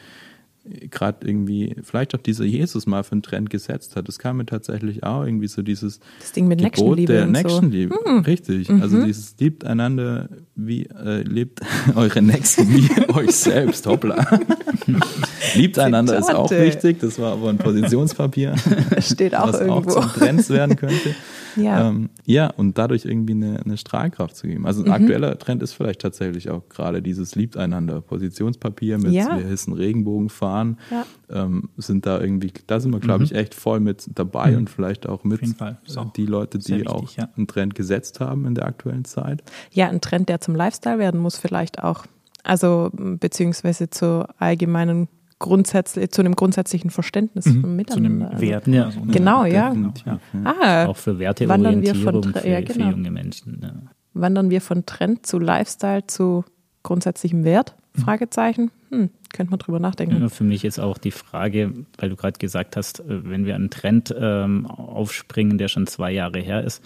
gerade 0.89 1.27
irgendwie, 1.27 1.75
vielleicht 1.83 2.15
auch 2.15 2.21
dieser 2.21 2.45
Jesus 2.45 2.87
mal 2.87 3.03
für 3.03 3.13
einen 3.13 3.21
Trend 3.21 3.49
gesetzt 3.49 3.95
hat. 3.95 4.07
Das 4.07 4.17
kam 4.17 4.37
mir 4.37 4.45
tatsächlich 4.45 5.03
auch 5.03 5.23
irgendwie 5.23 5.47
so 5.47 5.61
dieses 5.61 5.99
das 6.19 6.31
Ding 6.31 6.47
mit 6.47 6.59
Gebot 6.59 7.07
der 7.07 7.27
Nächstenliebe. 7.27 7.95
So. 8.03 8.11
Hm. 8.11 8.19
Richtig. 8.19 8.69
Mhm. 8.69 8.81
Also 8.81 9.03
dieses 9.03 9.35
liebt 9.39 9.65
einander 9.65 10.29
wie, 10.55 10.85
äh, 10.85 11.21
lebt 11.21 11.61
eure 11.95 12.21
Nächsten 12.21 12.67
wie 12.73 12.89
euch 13.13 13.31
selbst. 13.31 13.85
Hoppla. 13.85 14.39
liebt 15.55 15.77
einander 15.77 16.17
ist 16.17 16.33
auch 16.33 16.49
wichtig. 16.49 16.99
Das 16.99 17.19
war 17.19 17.33
aber 17.33 17.49
ein 17.49 17.57
Positionspapier. 17.57 18.55
Steht 18.99 19.35
auch 19.35 19.49
was 19.49 19.61
irgendwo. 19.61 19.91
auch 19.91 20.13
zum 20.13 20.21
Trends 20.21 20.49
werden 20.49 20.75
könnte. 20.75 21.15
Ja. 21.55 21.89
Ähm, 21.89 22.09
ja, 22.25 22.47
und 22.47 22.77
dadurch 22.77 23.05
irgendwie 23.05 23.33
eine, 23.33 23.61
eine 23.63 23.77
Strahlkraft 23.77 24.35
zu 24.35 24.47
geben. 24.47 24.65
Also 24.65 24.81
ein 24.81 24.87
mhm. 24.87 24.93
aktueller 24.93 25.37
Trend 25.37 25.63
ist 25.63 25.73
vielleicht 25.73 26.01
tatsächlich 26.01 26.49
auch 26.49 26.67
gerade 26.69 27.01
dieses 27.01 27.35
Liebt 27.35 27.57
einander. 27.57 28.01
Positionspapier 28.01 28.97
mit 28.97 29.11
ja. 29.11 29.37
wir 29.37 29.45
hissen 29.45 29.73
Regenbogen 29.73 30.29
fahren. 30.29 30.77
Ja. 30.91 31.05
Ähm, 31.29 31.69
sind 31.77 32.05
da 32.05 32.19
irgendwie, 32.19 32.51
da 32.67 32.79
sind 32.79 32.91
wir, 32.91 32.99
glaube 32.99 33.23
ich, 33.23 33.31
mhm. 33.31 33.37
echt 33.37 33.55
voll 33.55 33.79
mit 33.79 34.09
dabei 34.13 34.51
mhm. 34.51 34.57
und 34.57 34.69
vielleicht 34.69 35.07
auch 35.07 35.23
mit 35.23 35.41
auch 35.61 36.13
die 36.13 36.25
Leute, 36.25 36.59
die 36.59 36.73
wichtig, 36.73 36.89
auch 36.89 37.11
ja. 37.15 37.29
einen 37.35 37.47
Trend 37.47 37.75
gesetzt 37.75 38.19
haben 38.19 38.45
in 38.45 38.55
der 38.55 38.65
aktuellen 38.65 39.05
Zeit. 39.05 39.43
Ja, 39.71 39.89
ein 39.89 40.01
Trend, 40.01 40.29
der 40.29 40.41
zum 40.41 40.55
Lifestyle 40.55 40.99
werden 40.99 41.19
muss, 41.19 41.37
vielleicht 41.37 41.83
auch. 41.83 42.05
Also 42.43 42.91
beziehungsweise 42.93 43.89
zur 43.89 44.29
allgemeinen 44.39 45.07
grundsätzlich, 45.39 46.11
zu 46.11 46.21
einem 46.21 46.35
grundsätzlichen 46.35 46.89
Verständnis 46.89 47.45
Mhm. 47.45 47.51
von 47.53 47.61
Zu 47.61 47.67
Miteinander. 47.75 48.31
einem 48.31 48.41
Wert. 48.41 48.67
Ja. 48.67 48.83
oder 48.83 48.91
so? 48.91 49.01
Genau, 49.01 49.45
ja. 49.45 49.69
Definitiv, 49.69 50.05
Ja. 50.05 50.19
ja. 50.33 50.55
Ah, 50.61 50.85
Auch 50.87 50.97
für 50.97 51.19
Werteorientierung 51.19 52.23
von 52.23 52.33
für, 52.33 52.47
ja, 52.47 52.57
für 52.57 52.63
genau. 52.63 52.89
junge 52.91 53.11
Menschen. 53.11 53.59
Ja. 53.61 53.73
wandern 54.13 54.49
wir 54.49 54.61
von 54.61 54.85
Trend 54.85 55.25
zu 55.25 55.39
Lifestyle 55.39 56.07
zu 56.07 56.45
grundsätzlichem 56.83 57.43
Wert? 57.43 57.75
Mhm. 57.95 58.01
Fragezeichen. 58.01 58.71
Hm, 58.91 59.09
könnte 59.33 59.49
man 59.51 59.59
drüber 59.59 59.79
nachdenken. 59.79 60.21
Ja, 60.21 60.29
Für 60.29 60.43
mich 60.45 60.63
ist 60.63 60.79
auch 60.79 60.97
die 60.97 61.11
Frage, 61.11 61.73
weil 61.97 62.09
du 62.09 62.15
gerade 62.15 62.37
gesagt 62.39 62.77
hast, 62.77 62.99
äh, 63.01 63.03
wenn 63.29 63.45
wir 63.45 63.55
einen 63.55 63.69
Trend 63.69 64.13
ähm, 64.17 64.65
aufspringen, 64.67 65.57
der 65.57 65.67
schon 65.67 65.85
zwei 65.87 66.11
Jahre 66.11 66.39
her 66.39 66.63
ist, 66.63 66.81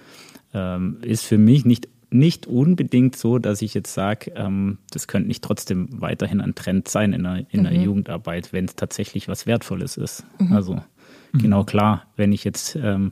ähm, 0.53 0.98
ist 1.03 1.24
für 1.25 1.38
mich 1.38 1.65
nicht, 1.65 1.88
nicht 2.12 2.48
unbedingt 2.48 3.16
so, 3.16 3.38
dass 3.38 3.62
ich 3.62 3.74
jetzt 3.74 3.94
sage, 3.94 4.32
ähm, 4.36 4.80
das 4.92 5.08
könnte 5.08 5.28
nicht 5.28 5.44
trotzdem 5.44 5.88
weiterhin 6.01 6.42
ein 6.42 6.56
Trend 6.56 6.88
sein 6.88 7.13
in 7.13 7.24
der, 7.24 7.46
in 7.50 7.63
der 7.63 7.74
Jugendarbeit, 7.74 8.51
wenn 8.51 8.66
es 8.66 8.75
tatsächlich 8.75 9.28
was 9.28 9.46
Wertvolles 9.46 9.98
ist. 9.98 10.25
Also 10.51 10.82
genau 11.34 11.63
klar, 11.63 12.08
wenn 12.16 12.32
ich 12.32 12.44
jetzt 12.44 12.75
ähm, 12.75 13.12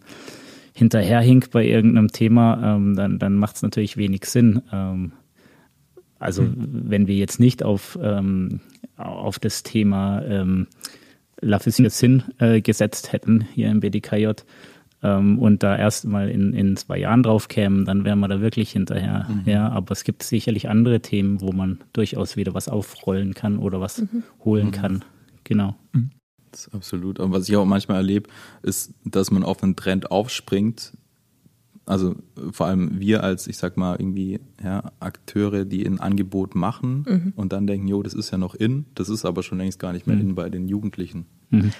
hinterherhink 0.73 1.51
bei 1.51 1.65
irgendeinem 1.65 2.11
Thema, 2.11 2.75
ähm, 2.75 2.95
dann, 2.95 3.19
dann 3.19 3.35
macht 3.35 3.57
es 3.57 3.61
natürlich 3.61 3.97
wenig 3.97 4.25
Sinn. 4.25 4.61
Ähm, 4.71 5.11
also 6.19 6.47
wenn 6.55 7.07
wir 7.07 7.15
jetzt 7.15 7.39
nicht 7.39 7.63
auf, 7.63 7.97
ähm, 8.01 8.61
auf 8.95 9.37
das 9.39 9.63
Thema 9.63 10.23
ähm, 10.23 10.67
La 11.39 11.59
Sinn 11.59 12.23
äh, 12.39 12.61
gesetzt 12.61 13.11
hätten 13.11 13.41
hier 13.53 13.69
im 13.69 13.79
BDKJ 13.79 14.31
ähm, 15.03 15.39
und 15.39 15.63
da 15.63 15.77
erst 15.77 16.05
mal 16.05 16.29
in, 16.29 16.53
in 16.53 16.75
zwei 16.75 16.97
Jahren 16.97 17.23
drauf 17.23 17.47
kämen, 17.47 17.85
dann 17.85 18.03
wären 18.03 18.19
wir 18.19 18.27
da 18.27 18.41
wirklich 18.41 18.71
hinterher. 18.71 19.29
Ja, 19.45 19.69
aber 19.69 19.91
es 19.91 20.03
gibt 20.03 20.23
sicherlich 20.23 20.69
andere 20.69 21.01
Themen, 21.01 21.41
wo 21.41 21.51
man 21.51 21.79
durchaus 21.93 22.35
wieder 22.35 22.53
was 22.53 22.67
aufrollen 22.67 23.33
kann 23.33 23.59
oder 23.59 23.79
was 23.79 24.03
holen 24.43 24.71
kann. 24.71 25.03
Genau. 25.43 25.75
Das 26.51 26.67
ist 26.67 26.73
absolut. 26.73 27.19
Und 27.19 27.31
was 27.31 27.47
ich 27.47 27.55
auch 27.55 27.65
manchmal 27.65 27.97
erlebe, 27.97 28.29
ist, 28.63 28.93
dass 29.05 29.31
man 29.31 29.43
auf 29.43 29.61
einen 29.63 29.75
Trend 29.75 30.11
aufspringt. 30.11 30.93
Also 31.87 32.11
äh, 32.11 32.15
vor 32.51 32.67
allem 32.67 32.99
wir 32.99 33.23
als, 33.23 33.47
ich 33.47 33.57
sag 33.57 33.77
mal, 33.77 33.95
irgendwie 33.99 34.39
ja, 34.63 34.91
Akteure, 34.99 35.65
die 35.65 35.85
ein 35.85 35.99
Angebot 35.99 36.53
machen 36.55 37.33
und 37.35 37.53
dann 37.53 37.65
denken, 37.65 37.87
jo, 37.87 38.03
das 38.03 38.13
ist 38.13 38.29
ja 38.31 38.37
noch 38.37 38.53
in, 38.55 38.85
das 38.95 39.09
ist 39.09 39.25
aber 39.25 39.41
schon 39.41 39.57
längst 39.57 39.79
gar 39.79 39.93
nicht 39.93 40.05
mehr 40.05 40.17
in 40.19 40.35
bei 40.35 40.49
den 40.49 40.67
Jugendlichen. 40.67 41.25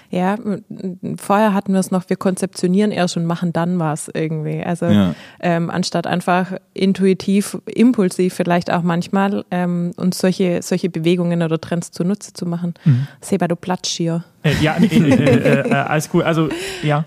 Ja, 0.10 0.36
m- 0.36 0.64
vorher 1.18 1.54
hatten 1.54 1.74
wir 1.74 1.82
es 1.82 1.92
noch, 1.92 2.10
wir 2.10 2.16
konzeptionieren 2.16 2.92
erst 2.92 3.18
und 3.18 3.26
machen 3.26 3.52
dann 3.52 3.80
was 3.80 4.10
irgendwie. 4.14 4.64
Also 4.64 4.86
Ja. 4.86 5.14
ähm, 5.42 5.70
anstatt 5.70 6.08
einfach 6.08 6.54
intuitiv, 6.74 7.58
impulsiv 7.66 8.34
vielleicht 8.34 8.72
auch 8.72 8.82
manchmal 8.84 9.44
ähm, 9.52 9.92
uns 9.98 10.20
solche, 10.20 10.62
solche 10.62 10.90
Bewegungen 10.90 11.42
oder 11.44 11.60
Trends 11.60 11.92
zunutze 11.92 12.32
zu 12.32 12.46
machen. 12.46 12.76
Seba, 13.20 13.50
du 13.50 13.58
platsch 13.58 13.90
hier. 13.98 14.24
Äh, 14.44 14.54
ja, 14.62 14.78
äh, 14.78 14.86
äh, 14.86 15.70
äh, 15.70 15.74
alles 15.74 16.10
cool. 16.14 16.24
Also, 16.24 16.48
ja, 16.82 17.04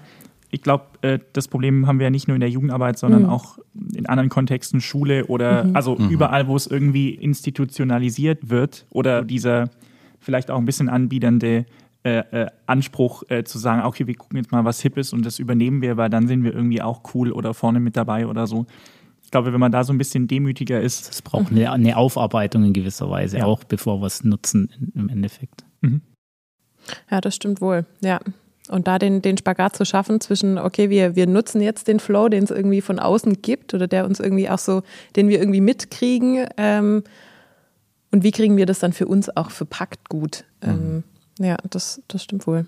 ich 0.51 0.63
glaube, 0.63 0.85
äh, 1.03 1.19
das 1.33 1.49
Problem 1.49 1.87
haben 1.87 1.99
wir 1.99 2.05
ja 2.05 2.11
nicht 2.11 2.29
nur 2.29 2.35
in 2.35 2.41
der 2.41 2.51
Jugendarbeit, 2.51 2.99
sondern 2.99 3.27
auch 3.27 3.59
in 3.95 4.07
anderen 4.07 4.29
Kontexten, 4.31 4.81
Schule 4.81 5.27
oder 5.27 5.71
also 5.75 5.97
überall, 5.97 6.49
wo 6.49 6.57
es 6.57 6.67
irgendwie 6.67 7.11
institutionalisiert 7.11 8.51
wird 8.51 8.87
oder 8.91 9.23
dieser 9.23 9.71
vielleicht 10.19 10.51
auch 10.51 10.59
ein 10.59 10.65
bisschen 10.65 10.89
anbiedernde 10.89 11.67
äh, 12.03 12.19
äh, 12.43 12.47
Anspruch 12.67 13.23
äh, 13.29 13.45
zu 13.45 13.59
sagen, 13.59 13.83
okay, 13.83 14.07
wir 14.07 14.15
gucken 14.15 14.39
jetzt 14.39 14.53
mal, 14.53 14.65
was 14.65 14.81
hip 14.81 14.97
ist 14.97 15.13
und 15.13 15.25
das 15.25 15.39
übernehmen 15.39 15.83
wir, 15.83 15.97
weil 15.97 16.09
dann 16.11 16.27
sind 16.27 16.45
wir 16.45 16.55
irgendwie 16.55 16.81
auch 16.83 17.03
cool 17.15 17.31
oder 17.31 17.55
vorne 17.55 17.79
mit 17.79 17.97
dabei 17.97 18.27
oder 18.27 18.47
so. 18.47 18.67
Ich 19.23 19.31
glaube, 19.31 19.53
wenn 19.53 19.61
man 19.61 19.71
da 19.71 19.85
so 19.85 19.93
ein 19.93 19.99
bisschen 19.99 20.27
demütiger 20.27 20.81
ist, 20.81 21.09
Es 21.11 21.23
braucht 21.23 21.53
eine, 21.53 21.71
eine 21.71 21.97
Aufarbeitung 21.97 22.65
in 22.65 22.73
gewisser 22.73 23.09
Weise, 23.11 23.39
Ja. 23.39 23.45
auch 23.45 23.63
bevor 23.65 24.01
wir 24.01 24.07
es 24.07 24.25
nutzen 24.25 24.91
im 24.95 25.09
Endeffekt. 25.09 25.65
Ja, 27.11 27.21
das 27.21 27.37
stimmt 27.37 27.61
wohl. 27.61 27.85
Ja. 28.01 28.19
Und 28.71 28.87
da 28.87 28.99
den, 28.99 29.21
den 29.21 29.37
Spagat 29.37 29.77
zu 29.77 29.85
schaffen 29.85 30.21
zwischen, 30.21 30.59
okay, 30.59 30.91
wir, 30.91 31.17
wir 31.17 31.27
nutzen 31.27 31.61
jetzt 31.61 31.89
den 31.89 32.01
Flow, 32.01 32.29
den 32.29 32.45
es 32.45 32.51
irgendwie 32.51 32.81
von 32.81 32.99
außen 32.99 33.43
gibt 33.43 33.75
oder 33.75 33.89
der 33.89 34.05
uns 34.05 34.21
irgendwie 34.21 34.49
auch 34.49 34.59
so, 34.59 34.83
den 35.17 35.29
wir 35.29 35.39
irgendwie 35.39 35.61
mitkriegen. 35.61 36.47
Ähm, 36.57 37.03
und 38.13 38.23
wie 38.23 38.31
kriegen 38.31 38.57
wir 38.57 38.67
das 38.67 38.79
dann 38.79 38.93
für 38.93 39.07
uns 39.07 39.35
auch 39.37 39.51
verpackt 39.51 40.09
gut? 40.09 40.45
Ähm, 40.63 41.05
ja, 41.39 41.57
das, 41.69 42.03
das 42.09 42.23
stimmt 42.23 42.47
wohl. 42.47 42.67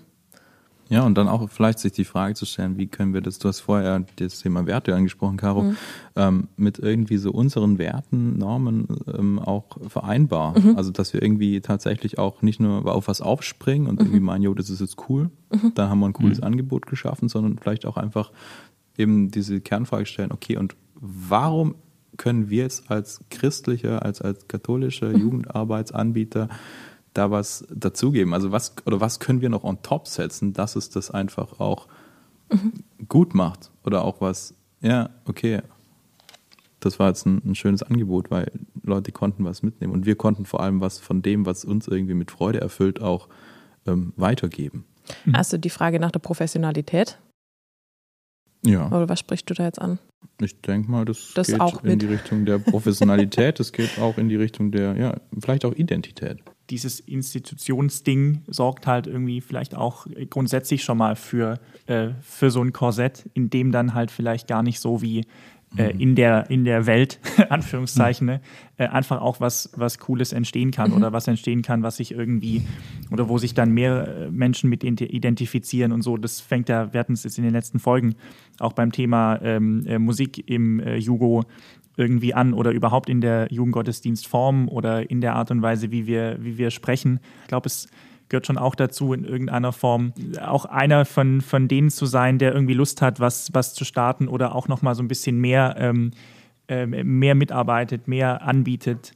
Ja, 0.93 1.01
und 1.01 1.17
dann 1.17 1.27
auch 1.27 1.49
vielleicht 1.49 1.79
sich 1.79 1.91
die 1.91 2.05
Frage 2.05 2.35
zu 2.35 2.45
stellen, 2.45 2.77
wie 2.77 2.85
können 2.85 3.15
wir 3.15 3.21
das, 3.21 3.39
du 3.39 3.47
hast 3.47 3.61
vorher 3.61 4.05
das 4.17 4.41
Thema 4.41 4.67
Werte 4.67 4.93
angesprochen, 4.93 5.37
Caro, 5.37 5.73
ähm, 6.15 6.49
mit 6.55 6.77
irgendwie 6.77 7.17
so 7.17 7.31
unseren 7.31 7.79
Werten, 7.79 8.37
Normen 8.37 8.87
ähm, 9.11 9.39
auch 9.39 9.65
vereinbar. 9.87 10.53
Also, 10.75 10.91
dass 10.91 11.11
wir 11.11 11.23
irgendwie 11.23 11.61
tatsächlich 11.61 12.19
auch 12.19 12.43
nicht 12.43 12.59
nur 12.59 12.85
auf 12.85 13.07
was 13.07 13.21
aufspringen 13.21 13.87
und 13.87 14.01
irgendwie 14.01 14.19
meinen, 14.19 14.43
jo, 14.43 14.53
das 14.53 14.69
ist 14.69 14.81
jetzt 14.81 14.97
cool, 15.09 15.31
dann 15.73 15.89
haben 15.89 15.99
wir 15.99 16.05
ein 16.05 16.13
cooles 16.13 16.41
Angebot 16.41 16.85
geschaffen, 16.85 17.27
sondern 17.27 17.57
vielleicht 17.57 17.87
auch 17.87 17.97
einfach 17.97 18.31
eben 18.95 19.31
diese 19.31 19.61
Kernfrage 19.61 20.05
stellen, 20.05 20.31
okay, 20.31 20.57
und 20.57 20.75
warum 20.93 21.73
können 22.17 22.51
wir 22.51 22.61
jetzt 22.61 22.91
als 22.91 23.21
christlicher, 23.31 24.05
als, 24.05 24.21
als 24.21 24.47
katholischer 24.47 25.11
Jugendarbeitsanbieter 25.17 26.49
da 27.13 27.31
was 27.31 27.65
dazugeben? 27.69 28.33
Also 28.33 28.51
was 28.51 28.75
oder 28.85 28.99
was 28.99 29.19
können 29.19 29.41
wir 29.41 29.49
noch 29.49 29.63
on 29.63 29.81
top 29.81 30.07
setzen, 30.07 30.53
dass 30.53 30.75
es 30.75 30.89
das 30.89 31.11
einfach 31.11 31.59
auch 31.59 31.87
gut 33.07 33.33
macht 33.33 33.71
oder 33.83 34.03
auch 34.03 34.21
was, 34.21 34.53
ja, 34.81 35.09
okay, 35.25 35.61
das 36.79 36.99
war 36.99 37.07
jetzt 37.07 37.25
ein, 37.25 37.41
ein 37.45 37.55
schönes 37.55 37.83
Angebot, 37.83 38.29
weil 38.29 38.51
Leute 38.83 39.11
konnten 39.11 39.45
was 39.45 39.63
mitnehmen 39.63 39.93
und 39.93 40.05
wir 40.05 40.15
konnten 40.15 40.45
vor 40.45 40.59
allem 40.59 40.81
was 40.81 40.99
von 40.99 41.21
dem, 41.21 41.45
was 41.45 41.65
uns 41.65 41.87
irgendwie 41.87 42.13
mit 42.13 42.31
Freude 42.31 42.59
erfüllt, 42.61 43.01
auch 43.01 43.29
ähm, 43.87 44.13
weitergeben. 44.15 44.85
Also 45.31 45.57
die 45.57 45.69
Frage 45.69 45.99
nach 45.99 46.11
der 46.11 46.19
Professionalität. 46.19 47.19
Ja, 48.65 48.87
Oder 48.87 49.09
was 49.09 49.19
sprichst 49.19 49.49
du 49.49 49.53
da 49.53 49.65
jetzt 49.65 49.81
an? 49.81 49.99
ich 50.39 50.61
denke 50.61 50.89
mal, 50.89 51.05
das, 51.05 51.33
Das 51.35 51.47
geht 51.47 51.59
auch 51.59 51.83
in 51.83 51.99
die 51.99 52.05
Richtung 52.05 52.45
der 52.45 52.59
Professionalität, 52.59 53.59
das 53.59 53.71
geht 53.71 53.99
auch 53.99 54.17
in 54.17 54.29
die 54.29 54.35
Richtung 54.35 54.71
der, 54.71 54.95
ja, 54.95 55.15
vielleicht 55.39 55.65
auch 55.65 55.73
Identität. 55.73 56.39
Dieses 56.69 56.99
Institutionsding 56.99 58.41
sorgt 58.47 58.87
halt 58.87 59.07
irgendwie 59.07 59.41
vielleicht 59.41 59.75
auch 59.75 60.07
grundsätzlich 60.29 60.83
schon 60.83 60.97
mal 60.97 61.15
für, 61.15 61.59
äh, 61.87 62.09
für 62.21 62.51
so 62.51 62.61
ein 62.61 62.73
Korsett, 62.73 63.29
in 63.33 63.49
dem 63.49 63.71
dann 63.71 63.93
halt 63.93 64.11
vielleicht 64.11 64.47
gar 64.47 64.63
nicht 64.63 64.79
so 64.79 65.01
wie 65.01 65.25
äh, 65.75 65.91
in, 65.97 66.15
der, 66.15 66.49
in 66.49 66.65
der 66.65 66.85
Welt, 66.85 67.19
Anführungszeichen, 67.49 68.27
ne, 68.27 68.41
äh, 68.77 68.87
einfach 68.87 69.21
auch 69.21 69.39
was, 69.39 69.71
was 69.75 69.97
Cooles 69.97 70.31
entstehen 70.31 70.71
kann 70.71 70.93
oder 70.93 71.13
was 71.13 71.27
entstehen 71.27 71.63
kann, 71.63 71.83
was 71.83 71.97
sich 71.97 72.11
irgendwie 72.11 72.65
oder 73.11 73.27
wo 73.27 73.37
sich 73.37 73.53
dann 73.53 73.71
mehr 73.71 74.07
äh, 74.07 74.31
Menschen 74.31 74.69
mit 74.69 74.83
ident- 74.83 75.09
identifizieren 75.09 75.91
und 75.91 76.01
so. 76.01 76.17
Das 76.17 76.41
fängt 76.41 76.69
ja, 76.69 76.93
wir 76.93 76.99
hatten 76.99 77.13
es 77.13 77.23
jetzt 77.23 77.37
in 77.37 77.43
den 77.43 77.53
letzten 77.53 77.79
Folgen 77.79 78.15
auch 78.59 78.73
beim 78.73 78.91
Thema 78.91 79.39
ähm, 79.41 79.85
äh, 79.87 79.97
Musik 79.97 80.47
im 80.47 80.79
äh, 80.79 80.97
Jugo 80.97 81.43
irgendwie 81.97 82.33
an 82.33 82.53
oder 82.53 82.71
überhaupt 82.71 83.09
in 83.09 83.21
der 83.21 83.47
Jugendgottesdienstform 83.51 84.67
oder 84.69 85.09
in 85.09 85.21
der 85.21 85.35
Art 85.35 85.51
und 85.51 85.61
Weise, 85.61 85.91
wie 85.91 86.07
wir, 86.07 86.37
wie 86.39 86.57
wir 86.57 86.71
sprechen. 86.71 87.19
Ich 87.43 87.47
glaube, 87.47 87.67
es 87.67 87.87
gehört 88.29 88.47
schon 88.47 88.57
auch 88.57 88.73
dazu, 88.75 89.13
in 89.13 89.25
irgendeiner 89.25 89.71
Form 89.71 90.13
auch 90.41 90.65
einer 90.65 91.05
von, 91.05 91.41
von 91.41 91.67
denen 91.67 91.89
zu 91.89 92.05
sein, 92.05 92.39
der 92.39 92.53
irgendwie 92.53 92.73
Lust 92.73 93.01
hat, 93.01 93.19
was, 93.19 93.53
was 93.53 93.73
zu 93.75 93.85
starten 93.85 94.27
oder 94.27 94.55
auch 94.55 94.67
nochmal 94.67 94.95
so 94.95 95.03
ein 95.03 95.07
bisschen 95.07 95.37
mehr, 95.39 95.75
ähm, 95.77 96.11
ähm, 96.67 97.19
mehr 97.19 97.35
mitarbeitet, 97.35 98.07
mehr 98.07 98.41
anbietet. 98.41 99.13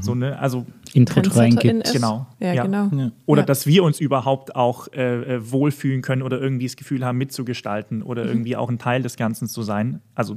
So, 0.00 0.14
ne? 0.14 0.38
Also 0.38 0.66
Input 0.92 1.34
reingibt. 1.36 1.92
Genau. 1.92 2.26
Ja, 2.38 2.52
Ja. 2.52 2.62
genau. 2.62 2.90
Ja. 2.94 3.10
oder 3.26 3.42
Ja. 3.42 3.46
dass 3.46 3.66
wir 3.66 3.82
uns 3.82 3.98
überhaupt 3.98 4.54
auch 4.54 4.86
äh, 4.92 5.34
äh, 5.34 5.50
wohlfühlen 5.50 6.00
können 6.00 6.22
oder 6.22 6.40
irgendwie 6.40 6.66
das 6.66 6.76
Gefühl 6.76 7.04
haben, 7.04 7.18
mitzugestalten 7.18 8.02
oder 8.02 8.24
irgendwie 8.24 8.56
auch 8.56 8.68
ein 8.68 8.78
Teil 8.78 9.02
des 9.02 9.16
Ganzen 9.16 9.48
zu 9.48 9.62
sein. 9.62 10.00
Also 10.14 10.36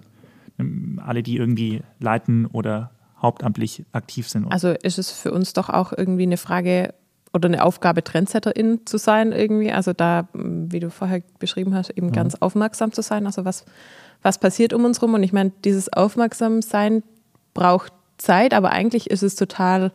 alle, 1.03 1.23
die 1.23 1.37
irgendwie 1.37 1.81
leiten 1.99 2.45
oder 2.45 2.91
hauptamtlich 3.21 3.85
aktiv 3.91 4.27
sind. 4.29 4.51
Also 4.51 4.69
ist 4.69 4.99
es 4.99 5.11
für 5.11 5.31
uns 5.31 5.53
doch 5.53 5.69
auch 5.69 5.93
irgendwie 5.95 6.23
eine 6.23 6.37
Frage 6.37 6.93
oder 7.33 7.47
eine 7.47 7.63
Aufgabe, 7.63 8.03
Trendsetterin 8.03 8.81
zu 8.85 8.97
sein 8.97 9.31
irgendwie. 9.31 9.71
Also 9.71 9.93
da, 9.93 10.27
m, 10.33 10.71
wie 10.71 10.79
du 10.79 10.91
vorher 10.91 11.21
beschrieben 11.39 11.73
hast, 11.73 11.89
eben 11.91 12.11
ganz 12.11 12.35
aufmerksam 12.35 12.91
zu 12.91 13.01
sein. 13.01 13.25
Also 13.25 13.43
was, 13.45 13.65
was 14.21 14.37
passiert 14.37 14.73
um 14.73 14.85
uns 14.85 15.01
rum? 15.01 15.13
Und 15.15 15.23
ich 15.23 15.33
meine, 15.33 15.51
dieses 15.63 15.91
Aufmerksamsein 15.91 17.01
braucht 17.53 17.91
Zeit, 18.17 18.53
aber 18.53 18.71
eigentlich 18.71 19.09
ist 19.09 19.23
es 19.23 19.35
total 19.35 19.91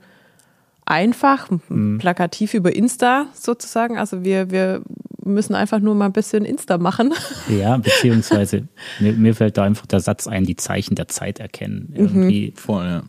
einfach, 0.84 1.50
m- 1.70 1.98
plakativ 2.00 2.54
über 2.54 2.74
Insta 2.74 3.26
sozusagen. 3.34 3.98
Also 3.98 4.24
wir, 4.24 4.50
wir 4.50 4.82
müssen 5.28 5.54
einfach 5.54 5.80
nur 5.80 5.94
mal 5.94 6.06
ein 6.06 6.12
bisschen 6.12 6.44
Insta 6.44 6.78
machen. 6.78 7.12
Ja, 7.48 7.76
beziehungsweise 7.78 8.68
mir, 9.00 9.12
mir 9.12 9.34
fällt 9.34 9.56
da 9.56 9.64
einfach 9.64 9.86
der 9.86 10.00
Satz 10.00 10.26
ein, 10.26 10.44
die 10.44 10.56
Zeichen 10.56 10.94
der 10.94 11.08
Zeit 11.08 11.38
erkennen. 11.40 11.92
Irgendwie, 11.94 12.52
Voll, 12.56 12.84
ja. 12.86 13.02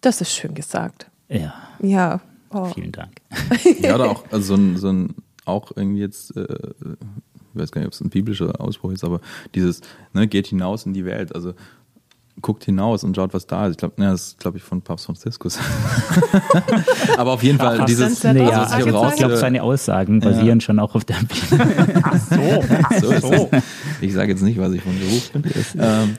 Das 0.00 0.20
ist 0.20 0.32
schön 0.34 0.54
gesagt. 0.54 1.10
ja, 1.28 1.54
Ja. 1.80 2.20
Oh. 2.50 2.66
vielen 2.66 2.92
Dank. 2.92 3.12
Ja, 3.80 3.96
oder 3.96 4.10
auch 4.10 4.24
also 4.30 4.54
so 4.54 4.62
ein, 4.62 4.76
so 4.76 4.88
ein 4.88 5.14
auch 5.44 5.72
irgendwie 5.74 6.00
jetzt, 6.00 6.36
äh, 6.36 6.42
ich 6.42 7.60
weiß 7.60 7.72
gar 7.72 7.80
nicht, 7.80 7.88
ob 7.88 7.92
es 7.94 8.00
ein 8.00 8.10
biblischer 8.10 8.60
Ausspruch 8.60 8.92
ist, 8.92 9.04
aber 9.04 9.20
dieses, 9.54 9.80
ne, 10.12 10.26
geht 10.28 10.46
hinaus 10.46 10.86
in 10.86 10.92
die 10.94 11.04
Welt. 11.04 11.34
Also 11.34 11.54
guckt 12.40 12.64
hinaus 12.64 13.04
und 13.04 13.14
schaut, 13.14 13.32
was 13.32 13.46
da 13.46 13.66
ist. 13.66 13.72
Ich 13.72 13.76
glaube, 13.78 14.00
ne, 14.00 14.10
das 14.10 14.28
ist, 14.28 14.38
glaube 14.38 14.58
ich, 14.58 14.62
von 14.62 14.82
Papst 14.82 15.06
Franziskus. 15.06 15.58
Aber 17.16 17.32
auf 17.32 17.42
jeden 17.42 17.58
Fall, 17.58 17.84
dieses, 17.84 18.20
Sind 18.20 18.34
Nee, 18.34 18.48
ja, 18.48 18.62
was 18.62 18.72
ich 18.72 18.86
ich 18.86 19.16
glaube, 19.16 19.36
seine 19.36 19.62
Aussagen 19.62 20.20
basieren 20.20 20.60
schon 20.60 20.78
auch 20.78 20.94
auf 20.94 21.04
der 21.04 21.16
Bibel. 21.16 21.66
Ach 22.02 22.20
so, 22.20 22.64
ach 22.82 22.92
so 23.00 23.18
so. 23.20 23.50
Ich 24.00 24.12
sage 24.12 24.32
jetzt 24.32 24.42
nicht, 24.42 24.58
was 24.58 24.72
ich 24.72 24.82
von 24.82 24.98
Beruf 24.98 25.30
bin. 25.30 25.44
ähm, 25.78 26.16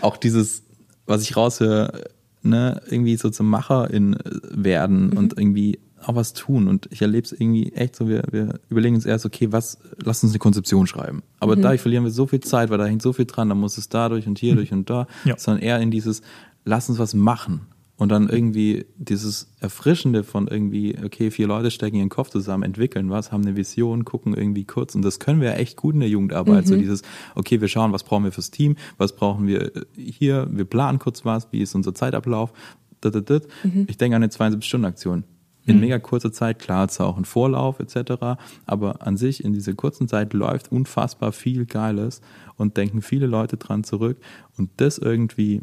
auch 0.00 0.16
dieses, 0.16 0.62
was 1.06 1.22
ich 1.22 1.36
raushöre, 1.36 2.04
ne, 2.42 2.80
irgendwie 2.88 3.16
so 3.16 3.30
zum 3.30 3.48
Macher 3.48 3.90
in 3.90 4.16
werden 4.50 5.12
und 5.12 5.38
irgendwie 5.38 5.78
auch 6.08 6.14
was 6.14 6.32
tun. 6.32 6.68
Und 6.68 6.88
ich 6.90 7.02
erlebe 7.02 7.24
es 7.24 7.32
irgendwie 7.32 7.72
echt 7.72 7.96
so, 7.96 8.08
wir, 8.08 8.22
wir 8.30 8.60
überlegen 8.68 8.94
uns 8.94 9.06
erst, 9.06 9.26
okay, 9.26 9.52
was, 9.52 9.78
lass 10.02 10.22
uns 10.22 10.32
eine 10.32 10.38
Konzeption 10.38 10.86
schreiben. 10.86 11.22
Aber 11.40 11.56
dadurch 11.56 11.80
verlieren 11.80 12.04
wir 12.04 12.10
so 12.10 12.26
viel 12.26 12.40
Zeit, 12.40 12.70
weil 12.70 12.78
da 12.78 12.86
hängt 12.86 13.02
so 13.02 13.12
viel 13.12 13.24
dran, 13.26 13.48
da 13.48 13.54
muss 13.54 13.78
es 13.78 13.88
dadurch 13.88 14.26
und 14.26 14.38
hierdurch 14.38 14.72
und 14.72 14.88
da, 14.90 15.06
Ja. 15.24 15.36
sondern 15.38 15.62
eher 15.62 15.80
in 15.80 15.90
dieses, 15.90 16.22
lass 16.64 16.88
uns 16.88 16.98
was 16.98 17.14
machen. 17.14 17.62
Und 17.96 18.08
dann 18.08 18.28
irgendwie 18.28 18.86
dieses 18.96 19.54
Erfrischende 19.60 20.24
von 20.24 20.48
irgendwie, 20.48 20.96
okay, 21.04 21.30
vier 21.30 21.46
Leute 21.46 21.70
stecken 21.70 21.94
ihren 21.96 22.08
Kopf 22.08 22.28
zusammen, 22.30 22.64
entwickeln 22.64 23.08
was, 23.08 23.30
haben 23.30 23.42
eine 23.42 23.54
Vision, 23.54 24.04
gucken 24.04 24.34
irgendwie 24.34 24.64
kurz. 24.64 24.96
Und 24.96 25.02
das 25.02 25.20
können 25.20 25.40
wir 25.40 25.56
echt 25.58 25.76
gut 25.76 25.94
in 25.94 26.00
der 26.00 26.08
Jugendarbeit. 26.08 26.66
So 26.66 26.74
dieses, 26.76 27.02
okay, 27.36 27.60
wir 27.60 27.68
schauen, 27.68 27.92
was 27.92 28.02
brauchen 28.02 28.24
wir 28.24 28.32
fürs 28.32 28.50
Team, 28.50 28.74
was 28.98 29.14
brauchen 29.14 29.46
wir 29.46 29.76
äh, 29.76 29.82
hier, 29.94 30.48
wir 30.50 30.64
planen 30.64 30.98
kurz 30.98 31.24
was, 31.24 31.46
wie 31.52 31.60
ist 31.62 31.76
unser 31.76 31.94
Zeitablauf. 31.94 32.52
Dat. 33.00 33.46
Ich 33.86 33.96
denke 33.98 34.16
an 34.16 34.22
eine 34.22 34.32
72-Stunden-Aktion. 34.32 35.24
In 35.66 35.80
mega 35.80 35.98
kurzer 35.98 36.30
Zeit, 36.32 36.58
klar, 36.58 36.84
es 36.86 36.92
ist 36.92 37.00
auch 37.00 37.16
ein 37.16 37.24
Vorlauf 37.24 37.80
etc., 37.80 38.36
aber 38.66 39.06
an 39.06 39.16
sich 39.16 39.42
in 39.42 39.52
dieser 39.54 39.72
kurzen 39.72 40.08
Zeit 40.08 40.34
läuft 40.34 40.70
unfassbar 40.70 41.32
viel 41.32 41.64
Geiles 41.64 42.20
und 42.56 42.76
denken 42.76 43.00
viele 43.00 43.26
Leute 43.26 43.56
dran 43.56 43.82
zurück 43.82 44.18
und 44.58 44.70
das 44.76 44.98
irgendwie 44.98 45.62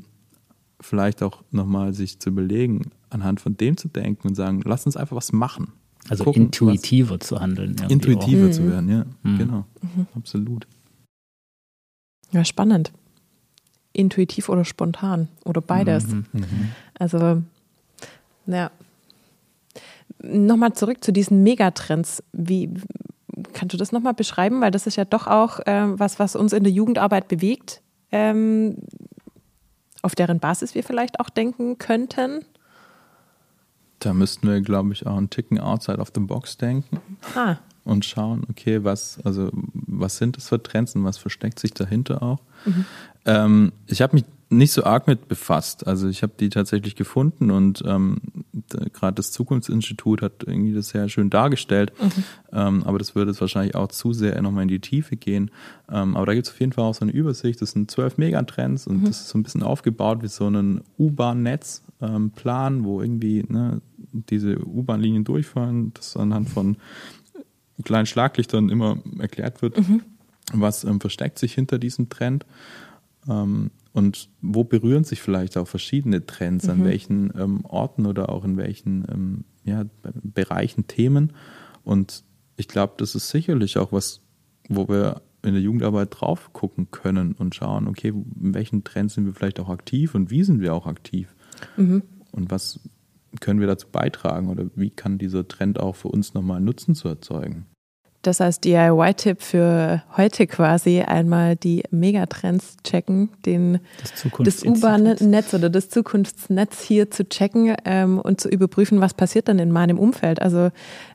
vielleicht 0.80 1.22
auch 1.22 1.44
nochmal 1.52 1.94
sich 1.94 2.18
zu 2.20 2.30
überlegen, 2.30 2.90
anhand 3.12 3.40
von 3.42 3.56
dem 3.56 3.78
zu 3.78 3.88
denken 3.90 4.30
und 4.30 4.36
sagen, 4.36 4.62
lass 4.66 4.88
uns 4.88 4.98
einfach 4.98 5.16
was 5.16 5.32
machen. 5.32 5.74
Also 6.10 6.24
Gucken, 6.24 6.46
intuitiver 6.46 7.20
zu 7.20 7.40
handeln. 7.40 7.76
Intuitiver 7.90 8.48
Mhm. 8.48 8.52
zu 8.52 8.68
werden, 8.68 8.90
ja, 8.90 9.06
genau, 9.38 9.66
absolut. 10.16 10.66
Ja, 12.32 12.44
spannend. 12.44 12.92
Intuitiv 13.94 14.50
oder 14.50 14.66
spontan 14.66 15.28
oder 15.44 15.62
beides. 15.62 16.08
Mhm. 16.08 16.26
Also, 16.98 17.44
ja. 18.48 18.72
Nochmal 20.22 20.74
zurück 20.74 21.04
zu 21.04 21.12
diesen 21.12 21.44
Megatrends. 21.44 22.24
Wie 22.32 22.70
kannst 23.54 23.74
du 23.74 23.78
das 23.78 23.92
nochmal 23.92 24.14
beschreiben? 24.14 24.62
Weil 24.62 24.72
das 24.72 24.88
ist 24.88 24.96
ja 24.96 25.06
doch 25.06 25.28
auch 25.28 25.60
äh, 25.60 26.00
was, 26.00 26.20
was 26.20 26.36
uns 26.36 26.54
in 26.54 26.64
der 26.64 26.74
Jugendarbeit 26.74 27.28
bewegt, 27.28 27.82
ähm, 28.12 28.78
auf 30.02 30.16
deren 30.16 30.40
Basis 30.40 30.76
wir 30.76 30.84
vielleicht 30.84 31.20
auch 31.20 31.30
denken 31.30 31.78
könnten. 31.78 32.46
Da 34.00 34.14
müssten 34.14 34.48
wir, 34.48 34.62
glaube 34.62 34.94
ich, 34.94 35.06
auch 35.06 35.16
einen 35.16 35.30
Ticken 35.30 35.60
outside 35.60 36.00
of 36.00 36.12
the 36.16 36.22
box 36.22 36.58
denken 36.58 37.00
Ah, 37.36 37.58
und 37.84 38.04
schauen, 38.04 38.46
okay, 38.50 38.84
was, 38.84 39.20
also 39.24 39.50
was 39.54 40.18
sind 40.18 40.38
das 40.38 40.50
für 40.50 40.62
Trends 40.62 40.96
und 40.96 41.04
was 41.04 41.18
versteckt 41.18 41.60
sich 41.60 41.74
dahinter 41.74 42.24
auch. 42.24 42.40
Ähm, 43.26 43.72
ich 43.86 44.02
habe 44.02 44.16
mich 44.16 44.26
nicht 44.52 44.74
so 44.74 44.84
arg 44.84 45.08
mit 45.08 45.28
befasst. 45.28 45.88
Also 45.88 46.10
ich 46.10 46.24
habe 46.24 46.34
die 46.40 46.50
tatsächlich 46.50 46.96
gefunden 46.96 47.52
und 47.52 47.82
ähm, 47.86 48.18
d- 48.52 48.90
gerade 48.92 49.16
das 49.16 49.32
Zukunftsinstitut 49.32 50.22
hat 50.22 50.44
irgendwie 50.46 50.74
das 50.74 50.90
sehr 50.90 51.08
schön 51.10 51.30
dargestellt. 51.30 51.94
Ähm, 52.52 52.84
aber 52.84 53.00
das 53.00 53.16
würde 53.16 53.32
jetzt 53.32 53.40
wahrscheinlich 53.42 53.76
auch 53.76 53.88
zu 53.88 54.12
sehr 54.14 54.40
nochmal 54.42 54.64
in 54.64 54.68
die 54.68 54.80
Tiefe 54.80 55.16
gehen. 55.16 55.52
Ähm, 55.90 56.18
aber 56.18 56.26
da 56.26 56.34
gibt 56.34 56.48
es 56.48 56.54
auf 56.54 56.60
jeden 56.60 56.74
Fall 56.74 56.84
auch 56.84 56.94
so 56.94 57.02
eine 57.06 57.14
Übersicht. 57.14 57.62
Das 57.62 57.72
sind 57.72 57.90
zwölf 57.90 58.18
Megatrends 58.18 58.88
und 58.88 59.08
das 59.08 59.22
ist 59.22 59.30
so 59.30 59.38
ein 59.38 59.44
bisschen 59.44 59.64
aufgebaut 59.64 60.22
wie 60.22 60.28
so 60.28 60.48
ein 60.50 60.82
U-Bahn-Netz-Plan, 61.00 62.84
wo 62.84 63.02
irgendwie 63.02 63.46
ne, 63.48 63.82
diese 64.12 64.60
U-Bahn-Linien 64.66 65.24
durchfahren, 65.24 65.94
das 65.94 66.18
anhand 66.18 66.50
von 66.50 66.78
kleinen 67.84 68.06
Schlaglichtern 68.06 68.70
immer 68.70 68.98
erklärt 69.18 69.62
wird, 69.62 69.80
was 70.54 70.84
ähm, 70.84 71.00
versteckt 71.00 71.40
sich 71.40 71.54
hinter 71.54 71.80
diesem 71.80 72.10
Trend 72.10 72.46
ähm, 73.30 73.72
und 73.94 74.30
wo 74.42 74.64
berühren 74.64 75.04
sich 75.04 75.22
vielleicht 75.22 75.58
auch 75.58 75.68
verschiedene 75.68 76.26
Trends, 76.26 76.70
an 76.70 76.84
welchen 76.86 77.34
ähm, 77.38 77.66
Orten 77.66 78.06
oder 78.06 78.30
auch 78.30 78.46
in 78.46 78.58
welchen 78.58 79.06
ähm, 79.12 79.44
ja, 79.64 79.86
Bereichen, 80.24 80.88
Themen. 80.88 81.34
Und 81.84 82.24
ich 82.56 82.68
glaube, 82.68 82.94
das 82.98 83.16
ist 83.16 83.30
sicherlich 83.30 83.78
auch 83.78 83.92
was, 83.92 84.22
wo 84.70 84.88
wir 84.88 85.22
in 85.44 85.54
der 85.54 85.62
Jugendarbeit 85.62 86.10
drauf 86.12 86.54
gucken 86.54 86.92
können 86.92 87.34
und 87.34 87.56
schauen, 87.56 87.88
okay, 87.88 88.10
in 88.10 88.54
welchen 88.54 88.84
Trends 88.84 89.16
sind 89.16 89.26
wir 89.26 89.34
vielleicht 89.34 89.60
auch 89.60 89.70
aktiv 89.70 90.16
und 90.16 90.30
wie 90.30 90.44
sind 90.44 90.62
wir 90.62 90.74
auch 90.74 90.86
aktiv? 90.86 91.36
Und 92.32 92.52
was 92.52 92.80
können 93.40 93.60
wir 93.60 93.68
dazu 93.68 93.88
beitragen 93.92 94.50
oder 94.50 94.66
wie 94.76 94.90
kann 94.90 95.18
dieser 95.18 95.48
Trend 95.48 95.80
auch 95.80 95.96
für 95.96 96.10
uns 96.10 96.34
nochmal 96.34 96.62
Nutzen 96.62 96.96
zu 96.96 97.08
erzeugen? 97.08 97.66
Das 98.22 98.40
als 98.40 98.60
DIY-Tipp 98.60 99.42
für 99.42 100.04
heute 100.16 100.46
quasi 100.46 101.02
einmal 101.02 101.56
die 101.56 101.84
Megatrends 101.90 102.78
checken, 102.84 103.30
den 103.46 103.80
Das. 104.44 104.64
U-Bahn-Netz 104.64 105.54
oder 105.54 105.70
das 105.70 105.90
Zukunftsnetz 105.90 106.82
hier 106.82 107.10
zu 107.10 107.28
checken 107.28 107.76
ähm, 107.86 108.20
und 108.20 108.40
zu 108.40 108.50
überprüfen, 108.50 109.02
was 109.02 109.14
passiert 109.14 109.48
dann 109.48 109.60
in 109.60 109.72
meinem 109.72 109.98
Umfeld. 109.98 110.42
Also 110.42 110.70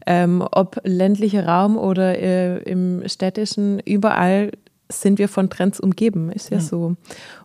ähm, 0.07 0.45
ob 0.51 0.81
ländlicher 0.85 1.47
Raum 1.47 1.77
oder 1.77 2.19
äh, 2.19 2.59
im 2.63 3.03
städtischen, 3.07 3.79
überall 3.81 4.51
sind 4.91 5.19
wir 5.19 5.29
von 5.29 5.51
Trends 5.51 5.81
umgeben, 5.81 6.31
ist 6.31 6.51
ja, 6.51 6.61
so. 6.61 6.97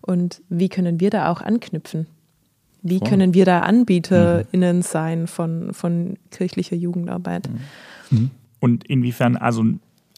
Und 0.02 0.42
wie 0.50 0.70
können 0.70 1.00
wir 1.00 1.10
da 1.10 1.32
auch 1.32 1.42
anknüpfen? 1.42 2.08
Wie 2.84 2.98
Voll. 2.98 3.10
können 3.10 3.34
wir 3.34 3.46
da 3.46 3.60
AnbieterInnen 3.60 4.82
sein 4.82 5.28
von, 5.28 5.74
von 5.74 6.18
kirchlicher 6.32 6.76
Jugendarbeit? 6.76 7.48
Und 8.62 8.86
inwiefern, 8.88 9.36
also 9.36 9.66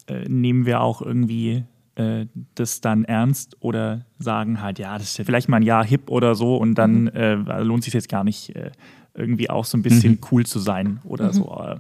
äh, 0.08 0.28
nehmen 0.28 0.68
wir 0.68 0.82
auch 0.82 1.02
irgendwie 1.02 1.64
äh, 1.96 2.28
das 2.56 2.82
dann 2.82 3.06
ernst 3.06 3.58
oder 3.62 4.06
sagen 4.20 4.62
halt, 4.62 4.78
ja, 4.80 4.98
das 4.98 5.10
ist 5.12 5.18
ja 5.18 5.24
vielleicht 5.24 5.50
mal 5.50 5.58
ein 5.58 5.64
Jahr 5.64 5.84
hip 5.86 6.12
oder 6.12 6.36
so 6.36 6.58
und 6.58 6.76
dann 6.76 7.08
äh, 7.08 7.36
lohnt 7.36 7.84
sich 7.84 7.94
jetzt 7.94 8.10
gar 8.10 8.24
nicht, 8.24 8.56
äh, 8.56 8.72
irgendwie 9.16 9.50
auch 9.50 9.66
so 9.66 9.78
ein 9.78 9.84
bisschen 9.84 10.20
cool 10.32 10.46
zu 10.46 10.60
sein 10.60 11.00
oder 11.06 11.32
so. 11.34 11.56
Äh, 11.66 11.80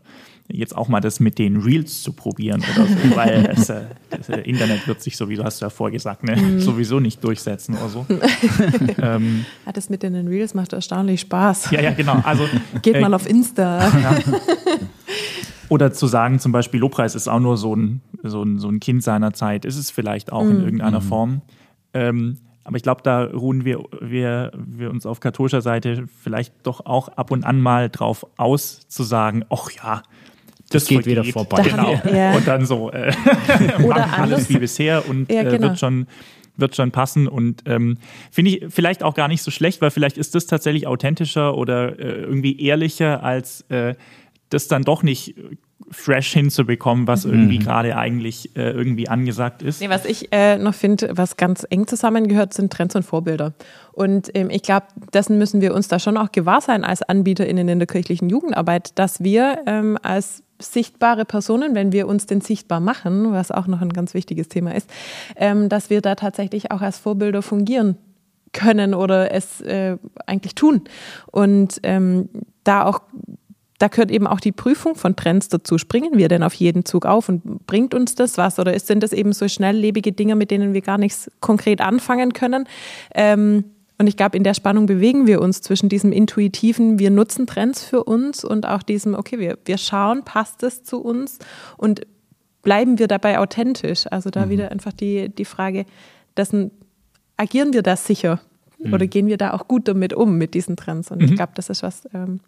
jetzt 0.52 0.76
auch 0.76 0.88
mal 0.88 1.00
das 1.00 1.20
mit 1.20 1.40
den 1.40 1.58
Reels 1.58 2.04
zu 2.04 2.14
probieren 2.14 2.64
oder 2.76 2.86
so, 2.86 2.96
weil 3.16 3.50
es, 3.52 3.68
das 4.10 4.30
äh, 4.30 4.42
Internet 4.42 4.88
wird 4.88 5.02
sich 5.02 5.18
sowieso, 5.18 5.44
hast 5.44 5.62
du 5.62 5.66
ja 5.66 5.70
vorher 5.70 5.94
gesagt, 5.94 6.24
ne, 6.24 6.60
sowieso 6.60 7.00
nicht 7.00 7.24
durchsetzen 7.24 7.76
oder 7.76 7.90
so. 7.90 8.06
ähm, 9.02 9.46
Ah, 9.66 9.72
das 9.72 9.90
mit 9.90 10.04
den 10.04 10.28
Reels 10.28 10.54
macht 10.54 10.74
erstaunlich 10.74 11.22
Spaß. 11.22 11.72
ja, 11.72 11.82
ja, 11.82 11.92
genau. 11.92 12.22
Also 12.24 12.48
Geht 12.82 13.02
mal 13.02 13.14
auf 13.14 13.28
Insta. 13.28 13.92
Oder 15.74 15.92
zu 15.92 16.06
sagen, 16.08 16.38
zum 16.40 16.52
Beispiel 16.52 16.80
Lobpreis 16.80 17.16
ist 17.16 17.28
auch 17.28 17.40
nur 17.40 17.58
so 17.58 17.76
ein, 17.76 18.02
so 18.22 18.44
ein, 18.44 18.60
so 18.60 18.70
ein 18.70 18.80
Kind 18.80 19.02
seiner 19.04 19.34
Zeit, 19.34 19.66
ist 19.66 19.78
es 19.78 19.90
vielleicht 19.90 20.32
auch 20.32 20.44
in 20.44 20.62
irgendeiner 20.64 21.02
Form. 21.02 21.42
Ähm, 21.94 22.38
aber 22.64 22.78
ich 22.78 22.84
glaube, 22.84 23.02
da 23.04 23.24
ruhen 23.24 23.66
wir, 23.66 23.84
wir, 24.00 24.52
wir 24.56 24.90
uns 24.92 25.06
auf 25.06 25.20
katholischer 25.20 25.62
Seite 25.62 26.06
vielleicht 26.22 26.54
doch 26.64 26.86
auch 26.86 27.08
ab 27.10 27.32
und 27.32 27.44
an 27.44 27.60
mal 27.60 27.90
drauf 27.90 28.26
aus, 28.38 28.88
zu 28.88 29.04
sagen, 29.04 29.44
ach 29.50 29.70
ja, 29.72 30.04
das, 30.70 30.86
geht 30.86 31.06
wieder 31.06 31.24
vorbei. 31.24 31.62
Da 31.64 31.64
Genau. 31.64 32.00
wir- 32.04 32.16
ja. 32.16 32.36
Und 32.36 32.48
dann 32.48 32.66
so, 32.66 32.92
äh, 32.92 33.12
Oder 33.84 33.88
machen 34.00 34.14
alles 34.14 34.34
anders. 34.34 34.50
wie 34.50 34.58
bisher 34.60 35.08
und 35.10 35.32
Ja, 35.32 35.42
äh, 35.42 35.46
genau. 35.46 35.70
wird 35.70 35.80
schon 35.80 36.08
wird 36.56 36.76
schon 36.76 36.92
passen 36.92 37.28
und 37.28 37.64
ähm, 37.66 37.98
finde 38.30 38.52
ich 38.52 38.66
vielleicht 38.70 39.02
auch 39.02 39.16
gar 39.16 39.28
nicht 39.28 39.42
so 39.42 39.50
schlecht, 39.50 39.82
weil 39.82 39.90
vielleicht 39.90 40.20
ist 40.20 40.36
das 40.36 40.46
tatsächlich 40.46 40.86
authentischer 40.86 41.58
oder 41.58 41.98
äh, 41.98 42.22
irgendwie 42.22 42.60
ehrlicher 42.62 43.24
als 43.24 43.62
äh, 43.72 43.96
das 44.54 44.68
dann 44.68 44.84
doch 44.84 45.04
nicht 45.04 45.36
fresh 45.92 46.34
hinzubekommen, 46.34 47.08
was 47.08 47.26
irgendwie 47.26 47.60
gerade 47.60 47.96
eigentlich 47.96 48.56
äh, 48.56 48.72
irgendwie 48.72 49.10
angesagt 49.10 49.62
ist. 49.62 49.82
Nee, 49.82 49.90
was 49.90 50.06
ich 50.06 50.32
äh, 50.32 50.58
noch 50.58 50.74
finde, 50.74 51.12
was 51.16 51.38
ganz 51.38 51.66
eng 51.70 51.88
zusammengehört, 51.88 52.54
sind 52.54 52.72
Trends 52.72 52.96
und 52.96 53.04
Vorbilder. 53.04 53.54
Und 53.92 54.32
ähm, 54.34 54.50
ich 54.50 54.64
glaube, 54.64 54.88
dessen 55.14 55.38
müssen 55.38 55.62
wir 55.62 55.74
uns 55.74 55.88
da 55.88 56.00
schon 56.00 56.18
auch 56.18 56.32
gewahr 56.32 56.62
sein 56.62 56.84
als 56.84 57.02
AnbieterInnen 57.02 57.68
in 57.68 57.80
der 57.80 57.88
kirchlichen 57.88 58.30
Jugendarbeit, 58.30 58.98
dass 58.98 59.24
wir 59.24 59.60
ähm, 59.66 59.98
als 60.02 60.44
sichtbare 60.60 61.26
Personen, 61.26 61.76
wenn 61.76 61.92
wir 61.92 62.08
uns 62.08 62.26
denn 62.26 62.42
sichtbar 62.42 62.80
machen, 62.80 63.32
was 63.34 63.52
auch 63.52 63.68
noch 63.68 63.82
ein 63.82 63.92
ganz 63.92 64.14
wichtiges 64.14 64.48
Thema 64.48 64.74
ist, 64.74 64.90
ähm, 65.36 65.70
dass 65.70 65.90
wir 65.90 66.02
da 66.02 66.16
tatsächlich 66.16 66.72
auch 66.72 66.82
als 66.82 66.98
Vorbilder 66.98 67.42
fungieren 67.42 67.98
können 68.54 68.94
oder 68.94 69.32
es 69.34 69.62
äh, 69.62 69.98
eigentlich 70.26 70.56
tun. 70.56 70.82
Und 71.32 71.80
ähm, 71.84 72.30
da 72.64 72.86
auch 72.86 73.02
da 73.80 73.88
gehört 73.88 74.12
eben 74.12 74.28
auch 74.28 74.40
die 74.40 74.52
Prüfung 74.52 74.96
von 74.96 75.16
Trends 75.16 75.50
dazu. 75.50 75.78
Springen 75.78 76.18
wir 76.18 76.28
denn 76.28 76.44
auf 76.44 76.54
jeden 76.54 76.86
Zug 76.86 77.06
auf 77.06 77.30
und 77.30 77.66
bringt 77.66 77.94
uns 77.94 78.16
das 78.16 78.38
was? 78.38 78.60
Oder 78.60 78.78
sind 78.80 79.04
das 79.04 79.14
eben 79.14 79.34
so 79.34 79.48
schnelllebige 79.48 80.12
Dinge, 80.12 80.36
mit 80.36 80.52
denen 80.52 80.74
wir 80.74 80.82
gar 80.82 80.98
nichts 80.98 81.30
konkret 81.42 81.82
anfangen 81.82 82.34
können? 82.34 82.68
Ähm, 83.14 83.66
und 83.98 84.08
ich 84.08 84.18
glaube, 84.18 84.38
in 84.38 84.44
der 84.44 84.54
Spannung 84.54 84.86
bewegen 84.86 85.28
wir 85.28 85.42
uns 85.42 85.62
zwischen 85.62 85.90
diesem 85.90 86.12
intuitiven, 86.12 87.00
wir 87.00 87.12
nutzen 87.12 87.48
Trends 87.48 87.84
für 87.84 88.04
uns 88.04 88.44
und 88.44 88.68
auch 88.68 88.84
diesem, 88.84 89.14
okay, 89.14 89.40
wir, 89.40 89.58
wir 89.66 89.78
schauen, 89.78 90.24
passt 90.24 90.64
es 90.64 90.84
zu 90.84 91.00
uns 91.00 91.40
und 91.78 92.02
bleiben 92.64 93.00
wir 93.00 93.08
dabei 93.08 93.40
authentisch? 93.40 94.06
Also 94.10 94.30
da 94.30 94.50
wieder 94.50 94.72
einfach 94.72 94.94
die, 94.94 95.30
die 95.30 95.46
Frage, 95.46 95.86
dessen, 96.36 96.72
agieren 97.38 97.74
wir 97.74 97.84
da 97.84 97.96
sicher? 97.96 98.42
Oder 98.92 99.08
gehen 99.08 99.28
wir 99.28 99.38
da 99.38 99.54
auch 99.54 99.68
gut 99.68 99.88
damit 99.88 100.14
um, 100.14 100.38
mit 100.38 100.54
diesen 100.54 100.76
Trends? 100.76 101.10
Und 101.10 101.22
ich 101.24 101.36
glaube, 101.36 101.54
das 101.56 101.70
ist 101.70 101.84
was, 101.84 102.04
ähm, 102.14 102.42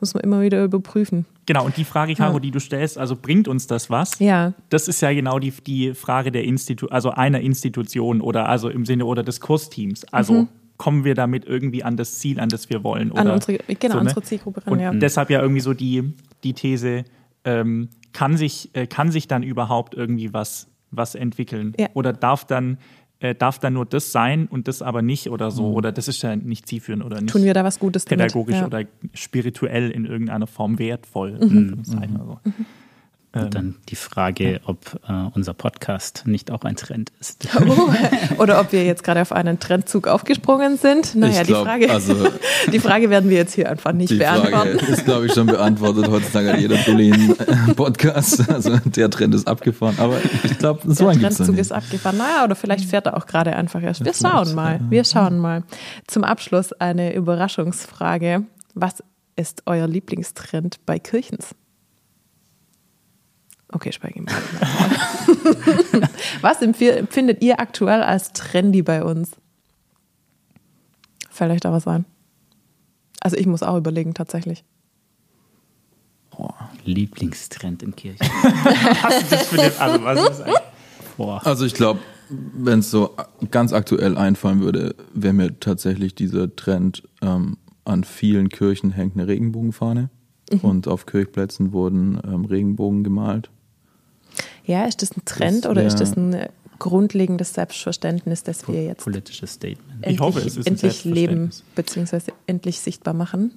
muss 0.00 0.14
man 0.14 0.22
immer 0.22 0.40
wieder 0.42 0.62
überprüfen. 0.64 1.26
Genau, 1.46 1.64
und 1.64 1.76
die 1.76 1.84
Frage, 1.84 2.14
Caro, 2.14 2.34
Ja. 2.34 2.40
die 2.40 2.50
du 2.50 2.60
stellst, 2.60 2.98
also 2.98 3.16
bringt 3.16 3.48
uns 3.48 3.66
das 3.66 3.88
was? 3.90 4.18
Ja. 4.18 4.52
Das 4.68 4.86
ist 4.88 5.00
ja 5.00 5.12
genau 5.12 5.38
die, 5.38 5.50
die 5.66 5.94
Frage 5.94 6.30
der 6.30 6.44
Institu 6.44 6.86
also 6.88 7.10
einer 7.10 7.40
Institution 7.40 8.20
oder 8.20 8.48
also 8.48 8.68
im 8.68 8.84
Sinne 8.84 9.06
oder 9.06 9.22
des 9.22 9.40
Kursteams. 9.40 10.04
Also 10.12 10.46
kommen 10.76 11.04
wir 11.04 11.14
damit 11.14 11.44
irgendwie 11.44 11.82
an 11.82 11.96
das 11.96 12.18
Ziel, 12.20 12.38
an 12.38 12.48
das 12.48 12.70
wir 12.70 12.84
wollen? 12.84 13.10
Oder 13.10 13.22
An 13.22 13.30
unsere, 13.32 13.58
genau, 13.58 13.94
so, 13.94 14.00
ne? 14.00 14.00
unsere 14.04 14.22
Zielgruppe 14.22 14.64
ran, 14.64 14.72
Und 14.74 14.80
ja. 14.80 14.92
deshalb 14.92 15.28
ja 15.30 15.40
irgendwie 15.40 15.60
so 15.60 15.74
die, 15.74 16.12
die 16.44 16.52
These, 16.52 17.04
ähm, 17.44 17.88
kann, 18.12 18.36
sich, 18.36 18.70
äh, 18.74 18.86
kann 18.86 19.10
sich 19.10 19.26
dann 19.26 19.42
überhaupt 19.42 19.94
irgendwie 19.94 20.32
was, 20.32 20.68
was 20.90 21.14
entwickeln? 21.14 21.74
Ja. 21.78 21.88
Oder 21.94 22.12
darf 22.12 22.44
dann, 22.44 22.78
äh, 23.20 23.34
darf 23.34 23.58
dann 23.58 23.72
nur 23.72 23.84
das 23.86 24.12
sein 24.12 24.46
und 24.46 24.68
das 24.68 24.80
aber 24.82 25.02
nicht 25.02 25.28
oder 25.30 25.46
Mhm. 25.46 25.50
so? 25.50 25.72
Oder 25.72 25.90
das 25.92 26.06
ist 26.08 26.22
ja 26.22 26.36
nicht 26.36 26.66
zielführend 26.68 27.04
oder 27.04 27.20
nicht 27.20 27.32
Tun 27.32 27.42
wir 27.42 27.54
da 27.54 27.64
was 27.64 27.78
Gutes 27.78 28.04
damit? 28.04 28.26
pädagogisch 28.26 28.56
ja. 28.56 28.66
oder 28.66 28.84
spirituell 29.14 29.90
in 29.90 30.04
irgendeiner 30.04 30.46
Form 30.46 30.78
wertvoll. 30.78 31.32
Mhm. 31.32 31.42
in 31.42 31.58
Anführungszeichen 31.58 32.16
oder 32.20 32.40
so. 32.44 32.50
Und 33.34 33.54
dann 33.54 33.76
die 33.90 33.94
Frage, 33.96 34.60
ob 34.64 34.98
äh, 35.06 35.12
unser 35.34 35.52
Podcast 35.52 36.22
nicht 36.26 36.50
auch 36.50 36.62
ein 36.62 36.76
Trend 36.76 37.12
ist. 37.20 37.46
Oh, 37.60 37.90
oder 38.42 38.58
ob 38.60 38.72
wir 38.72 38.84
jetzt 38.84 39.04
gerade 39.04 39.20
auf 39.20 39.32
einen 39.32 39.60
Trendzug 39.60 40.08
aufgesprungen 40.08 40.78
sind. 40.78 41.14
Naja, 41.14 41.42
Ich 41.42 41.46
glaub, 41.46 41.64
die, 41.64 41.68
Frage, 41.70 41.90
also- 41.90 42.28
die 42.72 42.78
Frage 42.80 43.10
werden 43.10 43.28
wir 43.28 43.36
jetzt 43.36 43.54
hier 43.54 43.70
einfach 43.70 43.92
nicht 43.92 44.10
Die 44.10 44.18
Frage 44.18 44.50
beantworten. 44.50 44.92
ist, 44.92 45.04
glaube 45.04 45.26
ich, 45.26 45.34
schon 45.34 45.46
beantwortet. 45.46 46.08
Heutzutage 46.08 46.52
hat 46.54 46.58
jeder 46.60 46.76
Bullen-Podcast. 46.78 48.48
Also 48.50 48.76
der 48.84 49.10
Trend 49.10 49.34
ist 49.34 49.46
abgefahren. 49.46 49.96
Aber 49.98 50.16
ich 50.44 50.58
glaube, 50.58 50.80
so 50.86 51.04
Der 51.04 51.08
ein 51.12 51.18
gibt's 51.18 51.36
Trendzug 51.36 51.58
ist 51.58 51.72
abgefahren. 51.72 52.16
Naja, 52.16 52.44
oder 52.44 52.56
vielleicht 52.56 52.86
fährt 52.88 53.06
er 53.06 53.16
auch 53.16 53.26
gerade 53.26 53.54
einfach 53.54 53.82
erst. 53.82 54.04
Wir 54.04 54.14
schauen 54.14 54.54
mal. 54.54 54.80
Wir 54.88 55.04
schauen 55.04 55.38
mal. 55.38 55.64
Zum 56.06 56.24
Abschluss 56.24 56.72
eine 56.72 57.14
Überraschungsfrage. 57.14 58.44
Was 58.74 59.02
ist 59.36 59.62
euer 59.66 59.86
Lieblingstrend 59.86 60.78
bei 60.86 60.98
Kirchens? 60.98 61.54
Okay, 63.70 63.92
schweigen 63.92 64.26
wir 64.26 66.00
mal. 66.00 66.08
Was 66.40 66.60
empf- 66.62 66.90
empfindet 66.90 67.42
ihr 67.42 67.60
aktuell 67.60 68.02
als 68.02 68.32
trendy 68.32 68.82
bei 68.82 69.04
uns? 69.04 69.32
Fällt 71.30 71.52
euch 71.52 71.60
da 71.60 71.70
was 71.70 71.86
ein? 71.86 72.04
Also 73.20 73.36
ich 73.36 73.46
muss 73.46 73.62
auch 73.62 73.76
überlegen, 73.76 74.14
tatsächlich. 74.14 74.64
Lieblingstrend 76.84 77.82
in 77.82 77.94
Kirche. 77.94 78.18
Das 79.30 79.46
für 79.48 79.56
den, 79.56 79.72
also 79.78 80.04
was 80.04 80.30
ist 80.30 80.40
eigentlich? 80.40 80.58
Boah. 81.16 81.44
Also 81.44 81.64
ich 81.66 81.74
glaube, 81.74 82.00
wenn 82.30 82.78
es 82.78 82.90
so 82.90 83.14
ganz 83.50 83.72
aktuell 83.72 84.16
einfallen 84.16 84.60
würde, 84.60 84.94
wäre 85.12 85.34
mir 85.34 85.60
tatsächlich 85.60 86.14
dieser 86.14 86.54
Trend, 86.56 87.06
ähm, 87.22 87.58
an 87.84 88.04
vielen 88.04 88.48
Kirchen 88.48 88.90
hängt 88.90 89.14
eine 89.16 89.26
Regenbogenfahne 89.26 90.10
und 90.62 90.88
auf 90.88 91.06
Kirchplätzen 91.06 91.72
wurden 91.72 92.20
ähm, 92.24 92.44
Regenbogen 92.44 93.02
gemalt. 93.04 93.50
Ja, 94.68 94.84
ist 94.84 95.02
das 95.02 95.16
ein 95.16 95.24
Trend 95.24 95.64
Das 95.64 95.70
oder 95.70 95.82
ist 95.84 95.94
wär- 95.94 96.00
das 96.00 96.16
ein 96.16 96.32
äh, 96.34 96.48
grundlegendes 96.78 97.54
Selbstverständnis, 97.54 98.42
das 98.44 98.68
wir 98.68 98.84
jetzt 98.84 99.02
Politisches 99.02 99.54
Statement. 99.54 99.80
Ich 100.00 100.06
endlich, 100.06 100.20
hoffe, 100.20 100.38
es 100.40 100.56
ist 100.56 100.66
ein 100.66 100.74
endlich 100.74 101.04
leben 101.04 101.50
bzw. 101.74 102.20
endlich 102.46 102.78
sichtbar 102.78 103.14
machen? 103.14 103.52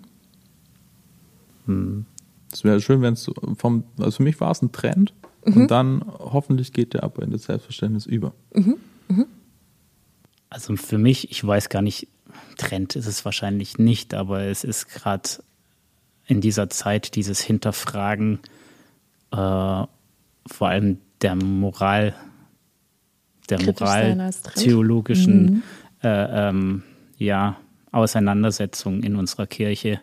Es 2.51 2.63
wäre 2.63 2.81
schön, 2.81 3.01
wenn 3.01 3.13
es 3.13 3.23
so 3.23 3.33
vom, 3.57 3.83
also 3.99 4.17
für 4.17 4.23
mich 4.23 4.39
war 4.39 4.51
es 4.51 4.61
ein 4.61 4.71
Trend 4.71 5.13
und 5.41 5.69
dann 5.69 6.03
hoffentlich 6.07 6.73
geht 6.73 6.93
der 6.93 7.03
aber 7.03 7.23
in 7.23 7.31
das 7.31 7.43
Selbstverständnis 7.43 8.05
über. 8.05 8.33
Also 10.49 10.75
für 10.75 10.97
mich, 10.97 11.29
ich 11.31 11.45
weiß 11.45 11.69
gar 11.69 11.81
nicht, 11.81 12.07
Trend 12.57 12.95
ist 12.95 13.05
es 13.07 13.23
wahrscheinlich 13.25 13.77
nicht, 13.77 14.13
aber 14.13 14.43
es 14.43 14.63
ist 14.63 14.87
gerade 14.89 15.29
in 16.25 16.41
dieser 16.41 16.69
Zeit 16.69 17.15
dieses 17.15 17.41
Hinterfragen 17.41 18.39
äh, 19.31 19.83
vor 20.47 20.69
allem 20.69 20.97
der 21.21 21.35
Moral, 21.35 22.15
der 23.49 23.61
moral-theologischen 23.61 25.63
äh, 26.03 26.49
ähm, 26.49 26.83
ja, 27.17 27.57
Auseinandersetzung 27.91 29.03
in 29.03 29.15
unserer 29.15 29.47
Kirche. 29.47 30.01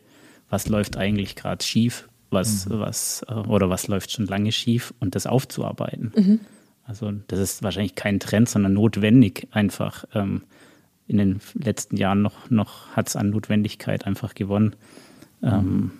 Was 0.49 0.69
läuft 0.69 0.97
eigentlich 0.97 1.37
gerade 1.37 1.65
schief? 1.65 2.09
Was, 2.31 2.69
was, 2.71 3.25
äh, 3.29 3.35
oder 3.35 3.71
was 3.71 3.89
läuft 3.89 4.13
schon 4.13 4.27
lange 4.27 4.53
schief 4.53 4.95
und 5.01 5.15
das 5.15 5.27
aufzuarbeiten. 5.27 6.13
Also 6.85 7.11
das 7.27 7.39
ist 7.39 7.63
wahrscheinlich 7.63 7.95
kein 7.95 8.21
Trend, 8.21 8.49
sondern 8.49 8.75
notwendig 8.75 9.49
einfach. 9.51 10.05
Ähm, 10.15 10.43
in 11.09 11.17
den 11.17 11.41
letzten 11.55 11.97
Jahren 11.97 12.23
noch, 12.23 12.51
noch 12.51 12.91
hat 12.91 13.09
es 13.09 13.17
an 13.17 13.31
Notwendigkeit 13.31 14.07
einfach 14.07 14.35
gewonnen 14.35 14.77
ähm, 15.43 15.91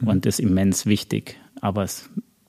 und 0.00 0.24
ist 0.26 0.38
immens 0.38 0.86
wichtig. 0.86 1.38
Aber 1.60 1.82
es 1.82 2.08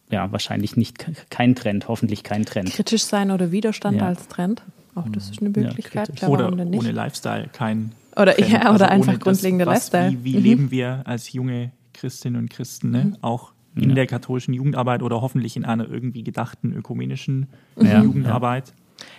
ja 0.10 0.32
wahrscheinlich 0.32 0.76
nicht 0.78 1.00
ke- 1.00 1.14
kein 1.30 1.56
Trend, 1.56 1.88
hoffentlich 1.88 2.24
kein 2.24 2.46
Trend. 2.46 2.70
Kritisch 2.72 3.04
sein 3.04 3.32
oder 3.32 3.52
Widerstand 3.52 3.98
Ja. 3.98 4.08
als 4.08 4.28
Trend? 4.28 4.62
Auch 4.96 5.08
das 5.10 5.30
ist 5.30 5.40
eine 5.42 5.50
Möglichkeit. 5.50 6.08
kritisch. 6.08 6.20
Klar, 6.20 6.32
Oder 6.32 6.44
warum 6.46 6.58
denn 6.58 6.70
nicht? 6.72 6.80
ohne 6.80 6.92
Lifestyle, 6.92 7.50
kein 7.54 7.92
Oder- 8.16 8.34
Trend. 8.36 8.50
ja, 8.52 8.74
oder 8.74 8.90
einfach 8.90 9.10
ohne 9.14 9.20
grundlegender 9.20 9.66
was, 9.68 9.92
Lifestyle. 9.92 10.24
Wie, 10.24 10.34
wie 10.34 10.38
Mhm. 10.38 10.44
leben 10.44 10.72
wir 10.72 11.02
als 11.06 11.32
junge 11.34 11.72
Christinnen 11.94 12.42
und 12.42 12.50
Christen, 12.50 12.92
ne? 12.92 13.14
auch 13.22 13.52
in 13.76 13.94
der 13.94 14.08
katholischen 14.08 14.56
Jugendarbeit 14.56 15.04
oder 15.04 15.22
hoffentlich 15.22 15.56
in 15.56 15.64
einer 15.66 15.88
irgendwie 15.88 16.24
gedachten 16.24 16.74
ökumenischen 16.74 17.46
Ja, 17.80 18.02
Jugendarbeit. 18.02 18.74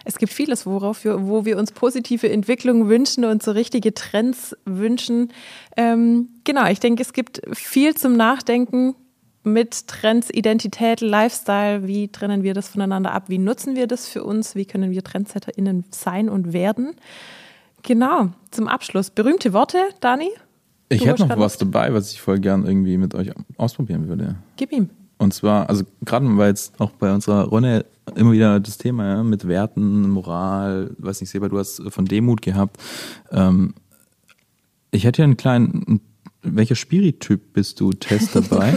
Es 0.04 0.18
gibt 0.18 0.32
vieles, 0.32 0.66
worauf 0.66 1.04
wir, 1.04 1.28
wo 1.28 1.44
wir 1.44 1.56
uns 1.58 1.70
positive 1.70 2.28
Entwicklung 2.28 2.88
wünschen 2.88 3.24
und 3.24 3.40
so 3.40 3.52
richtige 3.52 3.94
Trends 3.94 4.56
wünschen. 4.64 5.28
Ähm, 5.76 6.28
genau, 6.42 6.66
ich 6.66 6.80
denke, 6.80 7.02
es 7.02 7.12
gibt 7.12 7.40
viel 7.52 7.94
zum 7.94 8.16
Nachdenken 8.16 8.96
mit 9.44 9.86
Trends, 9.88 10.30
Identität, 10.30 11.00
Lifestyle. 11.00 11.86
Wie 11.86 12.08
trennen 12.08 12.42
wir 12.42 12.54
das 12.54 12.68
voneinander 12.68 13.12
ab? 13.12 13.24
Wie 13.28 13.38
nutzen 13.38 13.76
wir 13.76 13.86
das 13.86 14.08
für 14.08 14.24
uns? 14.24 14.54
Wie 14.54 14.64
können 14.64 14.90
wir 14.90 15.02
TrendsetterInnen 15.02 15.84
sein 15.90 16.28
und 16.28 16.52
werden? 16.52 16.94
Genau, 17.82 18.30
zum 18.50 18.68
Abschluss. 18.68 19.10
Berühmte 19.10 19.52
Worte, 19.52 19.78
Dani? 20.00 20.30
Ich 20.88 21.04
hätte 21.04 21.26
noch 21.26 21.38
was 21.38 21.58
dabei, 21.58 21.92
was 21.92 22.12
ich 22.12 22.20
voll 22.20 22.38
gern 22.38 22.66
irgendwie 22.66 22.96
mit 22.96 23.14
euch 23.14 23.30
ausprobieren 23.56 24.08
würde. 24.08 24.36
Gib 24.56 24.72
ihm. 24.72 24.90
Und 25.18 25.34
zwar, 25.34 25.68
also 25.68 25.84
gerade 26.04 26.26
weil 26.38 26.50
jetzt 26.50 26.80
auch 26.80 26.90
bei 26.92 27.12
unserer 27.12 27.44
Runde 27.44 27.84
immer 28.14 28.32
wieder 28.32 28.60
das 28.60 28.78
Thema 28.78 29.16
ja, 29.16 29.22
mit 29.22 29.46
Werten, 29.46 30.08
Moral, 30.08 30.94
weiß 30.98 31.20
nicht, 31.20 31.30
Seba, 31.30 31.48
du 31.48 31.58
hast 31.58 31.82
von 31.88 32.04
Demut 32.06 32.40
gehabt. 32.40 32.78
Ähm, 33.32 33.74
ich 34.90 35.04
hätte 35.04 35.16
hier 35.16 35.24
einen 35.24 35.36
kleinen, 35.36 36.00
welcher 36.56 36.74
Spirityp 36.74 37.52
bist 37.52 37.80
du? 37.80 37.90
Test 37.92 38.34
dabei. 38.36 38.74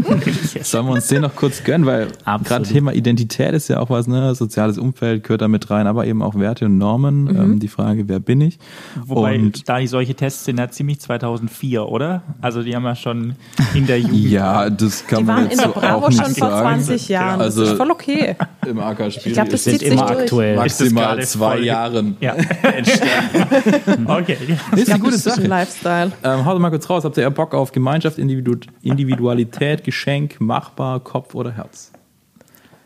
Sollen 0.62 0.86
wir 0.86 0.92
uns 0.92 1.08
den 1.08 1.22
noch 1.22 1.34
kurz 1.34 1.62
gönnen, 1.64 1.86
weil 1.86 2.08
gerade 2.44 2.64
Thema 2.64 2.92
Identität 2.92 3.52
ist 3.54 3.68
ja 3.68 3.80
auch 3.80 3.90
was, 3.90 4.06
ne? 4.06 4.34
Soziales 4.34 4.78
Umfeld 4.78 5.22
gehört 5.24 5.42
da 5.42 5.48
mit 5.48 5.70
rein, 5.70 5.86
aber 5.86 6.06
eben 6.06 6.22
auch 6.22 6.34
Werte 6.34 6.66
und 6.66 6.78
Normen. 6.78 7.28
Ähm, 7.28 7.58
die 7.60 7.68
Frage, 7.68 8.08
wer 8.08 8.20
bin 8.20 8.40
ich? 8.40 8.58
Wobei, 9.04 9.36
und 9.38 9.68
da 9.68 9.78
die 9.78 9.86
solche 9.86 10.14
Tests 10.14 10.44
sind 10.44 10.58
ja 10.58 10.70
ziemlich 10.70 11.00
2004, 11.00 11.86
oder? 11.86 12.22
Also 12.40 12.62
die 12.62 12.74
haben 12.74 12.84
ja 12.84 12.94
schon 12.96 13.36
in 13.74 13.86
der 13.86 14.00
Jugend. 14.00 14.30
ja, 14.30 14.70
das 14.70 15.06
kann 15.06 15.18
Die 15.20 15.24
man 15.24 15.36
waren 15.36 15.44
in 15.44 15.50
jetzt 15.50 15.60
der 15.64 15.68
so 15.72 15.80
Bravo 15.80 16.04
auch 16.06 16.08
nicht 16.08 16.24
schon 16.24 16.34
vor 16.34 16.50
sagen. 16.50 16.80
20 16.82 17.08
Jahren. 17.08 17.40
Also- 17.40 17.60
das 17.62 17.70
ist 17.72 17.76
voll 17.76 17.90
okay. 17.90 18.36
Im 18.66 18.78
AK 18.80 19.10
Spiri 19.12 19.28
Ich 19.28 19.32
glaube, 19.34 19.50
das 19.50 19.64
sind 19.64 19.82
immer 19.82 20.06
durch. 20.06 20.20
aktuell. 20.20 20.56
Maximal 20.56 21.22
zwei 21.24 21.56
voll- 21.56 21.64
Jahren. 21.64 22.16
Ja. 22.20 22.34
okay. 24.06 24.36
Ist 24.76 24.90
eine 24.90 24.98
gute 24.98 25.12
Das 25.12 25.26
ist 25.26 25.28
ein 25.28 25.34
Sache. 25.36 25.46
Lifestyle. 25.46 26.12
Ähm, 26.22 26.44
haut 26.44 26.58
mal 26.60 26.70
kurz 26.70 26.88
raus, 26.90 27.04
habt 27.04 27.16
ihr 27.16 27.22
eher 27.22 27.30
Bock 27.30 27.54
auf 27.54 27.72
Gemeinschaft, 27.72 28.18
Individu 28.18 28.56
Individualität, 28.82 29.84
Geschenk, 29.84 30.40
machbar, 30.40 31.00
Kopf 31.00 31.34
oder 31.34 31.52
Herz? 31.52 31.92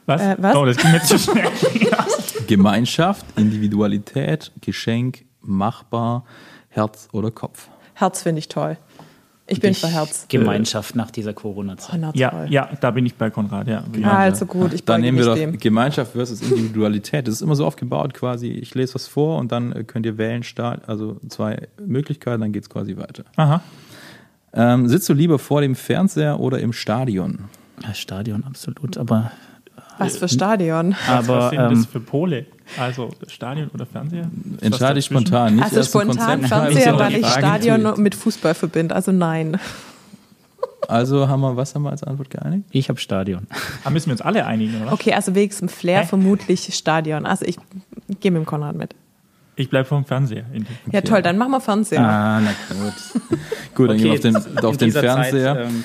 Was? 0.07 0.21
Äh, 0.23 0.37
was? 0.39 0.57
Oh, 0.57 0.65
das 0.65 0.77
ging 0.77 0.91
mir 0.93 1.03
zu 1.03 1.19
schnell. 1.19 1.45
Gemeinschaft, 2.47 3.25
Individualität, 3.37 4.51
Geschenk, 4.61 5.25
machbar, 5.41 6.25
Herz 6.69 7.09
oder 7.13 7.31
Kopf? 7.31 7.69
Herz 7.95 8.23
finde 8.23 8.39
ich 8.41 8.49
toll. 8.49 8.77
Ich 9.51 9.61
bin 9.61 9.75
für 9.75 9.89
Herz. 9.89 10.27
Gemeinschaft 10.29 10.95
nach 10.95 11.11
dieser 11.11 11.33
Corona-Zeit. 11.33 12.01
Oh, 12.03 12.11
ja, 12.15 12.45
ja, 12.45 12.69
da 12.81 12.93
bin 12.93 13.05
ich 13.05 13.17
bei 13.17 13.31
Konrad, 13.31 13.67
ja. 13.67 13.83
Ah, 14.05 14.19
also 14.19 14.47
gut, 14.47 14.73
ich 14.73 14.85
Dann 14.85 15.01
nehmen 15.01 15.19
wir 15.19 15.25
doch 15.25 15.35
dem. 15.35 15.59
Gemeinschaft 15.59 16.13
versus 16.13 16.41
Individualität. 16.41 17.27
Das 17.27 17.35
ist 17.35 17.43
immer 17.43 17.57
so 17.57 17.67
aufgebaut 17.67 18.15
quasi, 18.15 18.49
ich 18.49 18.75
lese 18.77 18.95
was 18.95 19.09
vor 19.09 19.39
und 19.39 19.51
dann 19.51 19.73
äh, 19.73 19.83
könnt 19.83 20.07
ihr 20.07 20.19
wählen, 20.19 20.45
Start, 20.45 20.89
also 20.89 21.17
zwei 21.29 21.69
Möglichkeiten, 21.85 22.41
dann 22.41 22.53
geht 22.53 22.63
es 22.63 22.71
quasi 22.71 22.97
weiter. 22.97 23.25
Aha. 23.37 23.61
Ähm, 24.53 24.89
sitzt 24.89 25.09
du 25.09 25.15
lieber 25.15 25.39
vor 25.39 25.61
dem 25.61 25.75
Fernseher 25.75 26.39
oder 26.39 26.61
im 26.61 26.73
Stadion? 26.73 27.47
Ja, 27.83 27.95
Stadion 27.95 28.45
absolut, 28.45 28.99
aber, 28.99 29.33
Was 29.99 30.17
für 30.17 30.29
Stadion. 30.29 30.95
Was, 31.07 31.29
aber 31.29 31.39
was 31.39 31.51
sind 31.51 31.61
ähm, 31.61 31.71
das 31.71 31.87
für 31.87 32.01
Pole? 32.01 32.47
Also 32.79 33.11
Stadion 33.29 33.69
oder 33.75 33.87
Fernseher? 33.87 34.31
Entscheide 34.61 34.99
ich 34.99 35.07
spontan, 35.07 35.57
nicht 35.57 35.65
Also 35.65 35.83
spontan 35.83 36.43
Fernseher, 36.43 36.99
weil 36.99 37.17
ich 37.17 37.27
Stadion 37.27 38.01
mit 38.01 38.15
Fußball 38.15 38.55
verbinde. 38.55 38.95
Also 38.95 39.13
nein. 39.13 39.59
Also 40.89 41.29
haben 41.29 41.41
wir, 41.41 41.57
was 41.57 41.75
haben 41.75 41.83
wir 41.83 41.91
als 41.91 42.03
Antwort 42.03 42.31
geeinigt? 42.31 42.65
ich 42.71 42.89
habe 42.89 42.99
Stadion. 42.99 43.47
Da 43.85 43.91
müssen 43.91 44.07
wir 44.07 44.13
uns 44.13 44.23
alle 44.23 44.47
einigen, 44.47 44.83
oder? 44.83 44.93
Okay, 44.93 45.13
also 45.13 45.35
wegen 45.35 45.55
dem 45.57 45.69
Flair 45.69 46.03
Hä? 46.03 46.07
vermutlich 46.07 46.75
Stadion. 46.75 47.27
Also 47.27 47.45
ich 47.45 47.57
gehe 48.21 48.31
mit 48.31 48.41
dem 48.43 48.47
Konrad 48.47 48.77
mit. 48.77 48.95
Ich 49.57 49.69
bleibe 49.69 49.85
vom 49.85 50.05
Fernseher. 50.07 50.45
Ja, 50.91 51.03
toll, 51.03 51.21
dann 51.23 51.37
machen 51.37 51.51
wir 51.53 51.61
Fernseher. 51.61 52.01
Ah, 52.01 52.41
na 52.41 52.51
gut. 52.75 53.39
Gut, 53.75 53.89
dann 53.91 53.97
Okay, 53.97 54.19
gehen 54.19 54.33
wir 54.33 54.39
auf 54.39 54.47
den, 54.47 54.65
auf 54.65 54.77
den 54.79 54.93
Fernseher. 54.93 55.55
Zeit, 55.55 55.67
ähm, 55.67 55.85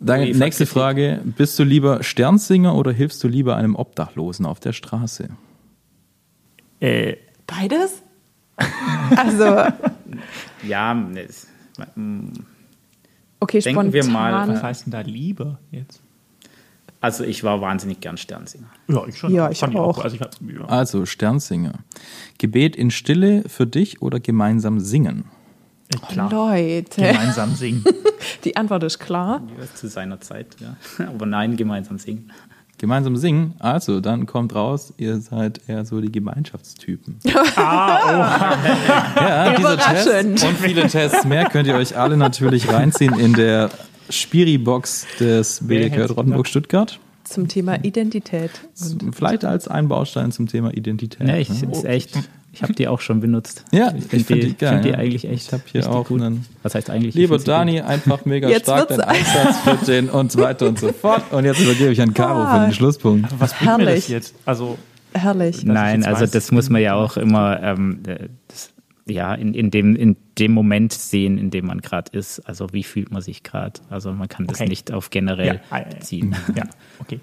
Dann 0.00 0.30
nächste. 0.30 0.66
Frage. 0.66 1.20
Bist 1.24 1.58
du 1.58 1.62
lieber 1.62 2.02
Sternsinger 2.02 2.74
oder 2.74 2.90
hilfst 2.92 3.22
du 3.22 3.28
lieber 3.28 3.56
einem 3.56 3.76
Obdachlosen 3.76 4.44
auf 4.44 4.58
der 4.60 4.72
Straße? 4.72 5.28
Äh, 6.82 7.16
Beides? 7.46 8.02
Also, 9.16 9.44
Ja, 10.66 10.94
ne, 10.94 11.22
es- 11.22 11.46
okay, 13.40 13.60
Denken 13.60 13.90
spontan. 13.90 13.92
wir 13.92 14.04
mal, 14.04 14.48
was 14.48 14.62
heißt 14.62 14.86
denn 14.86 14.90
da 14.92 15.00
lieber 15.00 15.58
jetzt? 15.70 16.00
also 17.00 17.24
ich 17.24 17.42
war 17.44 17.60
wahnsinnig 17.60 18.00
gern 18.00 18.16
Sternsinger. 18.16 18.68
Ja, 18.88 19.04
ich 19.06 19.18
schon. 19.18 19.32
Ja, 19.34 19.50
ich 19.50 19.58
Fand 19.58 19.74
auch. 19.76 19.98
Also 19.98 20.14
ich 20.16 20.22
hab, 20.22 20.34
ja. 20.40 20.64
Also 20.66 21.04
Sternsinger. 21.04 21.72
Gebet 22.38 22.76
in 22.76 22.90
Stille 22.92 23.42
für 23.48 23.66
dich 23.66 24.00
oder 24.02 24.20
gemeinsam 24.20 24.78
singen? 24.78 25.24
Äh, 25.92 26.12
klar. 26.12 26.30
Leute, 26.30 27.02
Gemeinsam 27.02 27.54
singen. 27.56 27.84
die 28.44 28.56
Antwort 28.56 28.84
ist 28.84 28.98
klar. 29.00 29.42
Ja, 29.58 29.66
Zu 29.74 29.88
seiner 29.88 30.20
Zeit, 30.20 30.46
ja. 30.60 30.76
Aber 31.08 31.26
nein, 31.26 31.56
gemeinsam 31.56 31.98
singen. 31.98 32.30
Gemeinsam 32.82 33.16
singen? 33.16 33.54
Also, 33.60 34.00
dann 34.00 34.26
kommt 34.26 34.56
raus, 34.56 34.92
ihr 34.96 35.20
seid 35.20 35.60
eher 35.68 35.84
so 35.84 36.00
die 36.00 36.10
Gemeinschaftstypen. 36.10 37.20
Ah, 37.56 38.56
ja, 39.16 39.54
dieser 39.54 39.74
Überraschend. 39.74 40.38
Test 40.40 40.44
und 40.44 40.58
viele 40.58 40.88
Tests 40.88 41.24
mehr 41.24 41.44
könnt 41.44 41.68
ihr 41.68 41.76
euch 41.76 41.96
alle 41.96 42.16
natürlich 42.16 42.72
reinziehen 42.72 43.16
in 43.18 43.34
der 43.34 43.70
Spiri-Box 44.10 45.06
des 45.20 45.60
BDK 45.64 45.92
hätte 45.92 46.12
Rottenburg 46.14 46.48
Stuttgart. 46.48 46.98
Zum 47.22 47.46
Thema 47.46 47.76
Identität. 47.84 48.50
Und 48.80 49.14
Vielleicht 49.14 49.44
als 49.44 49.68
ein 49.68 49.86
Baustein 49.86 50.32
zum 50.32 50.48
Thema 50.48 50.74
Identität. 50.74 51.28
Ja, 51.28 51.36
ich, 51.36 51.50
ne? 51.50 51.70
ist 51.70 51.84
echt, 51.84 52.18
ich 52.52 52.62
habe 52.62 52.72
die 52.74 52.86
auch 52.86 53.00
schon 53.00 53.20
benutzt. 53.20 53.64
Ja, 53.72 53.88
ich 53.96 54.04
ich 54.04 54.04
finde 54.10 54.24
find 54.24 54.42
die, 54.42 54.46
die 54.48 54.56
geil, 54.56 54.72
find 54.74 54.84
die 54.84 54.88
ja. 54.90 54.94
eigentlich 54.98 55.24
echt. 55.28 55.46
Ich 55.48 55.52
hab 55.52 55.66
hier 55.68 55.90
auch 55.90 56.06
gut. 56.06 56.20
einen- 56.20 56.44
Was 56.62 56.74
heißt 56.74 56.90
eigentlich? 56.90 57.10
ich 57.10 57.14
Lieber 57.14 57.38
Dani, 57.38 57.80
einfach 57.80 58.24
mega 58.26 58.48
Jetzt 58.48 58.64
stark 58.64 58.88
dein 58.88 59.00
Einsatz 59.00 59.58
für 59.64 59.84
den 59.86 60.10
und 60.10 60.30
so 60.32 60.40
weiter 60.40 60.68
und 60.68 60.78
so 60.78 60.92
fort. 60.92 61.32
Und 61.32 61.44
jetzt 61.44 61.60
übergebe 61.60 61.90
ich 61.92 62.00
an 62.02 62.12
Caro 62.14 62.46
für 62.54 62.64
den 62.66 62.72
Schlusspunkt. 62.74 63.28
was 63.38 63.54
bringt 63.54 63.78
mir 63.78 63.84
das 63.84 63.86
Herrlich. 63.86 64.08
jetzt? 64.08 64.34
Also, 64.44 64.76
herrlich. 65.14 65.58
ich 65.58 65.64
Nein, 65.64 66.04
also 66.04 66.22
weiß, 66.22 66.30
das 66.30 66.52
muss 66.52 66.68
man 66.70 66.82
ja 66.82 66.94
auch 66.94 67.16
immer 67.16 67.62
ähm, 67.62 68.00
äh, 68.06 68.28
das, 68.48 68.70
ja, 69.06 69.34
in, 69.34 69.52
in, 69.54 69.70
dem, 69.70 69.96
in 69.96 70.16
dem 70.38 70.52
Moment 70.52 70.92
sehen, 70.92 71.36
in 71.38 71.50
dem 71.50 71.66
man 71.66 71.80
gerade 71.80 72.16
ist. 72.16 72.40
Also 72.40 72.68
wie 72.72 72.84
fühlt 72.84 73.10
man 73.10 73.20
sich 73.22 73.42
gerade? 73.42 73.80
Also 73.90 74.12
man 74.12 74.28
kann 74.28 74.46
das 74.46 74.60
Okay. 74.60 74.68
nicht 74.68 74.92
auf 74.92 75.10
generell 75.10 75.60
Ja, 75.70 75.78
äh, 75.78 75.98
ziehen. 76.00 76.36
ja, 76.54 76.64
okay. 77.00 77.18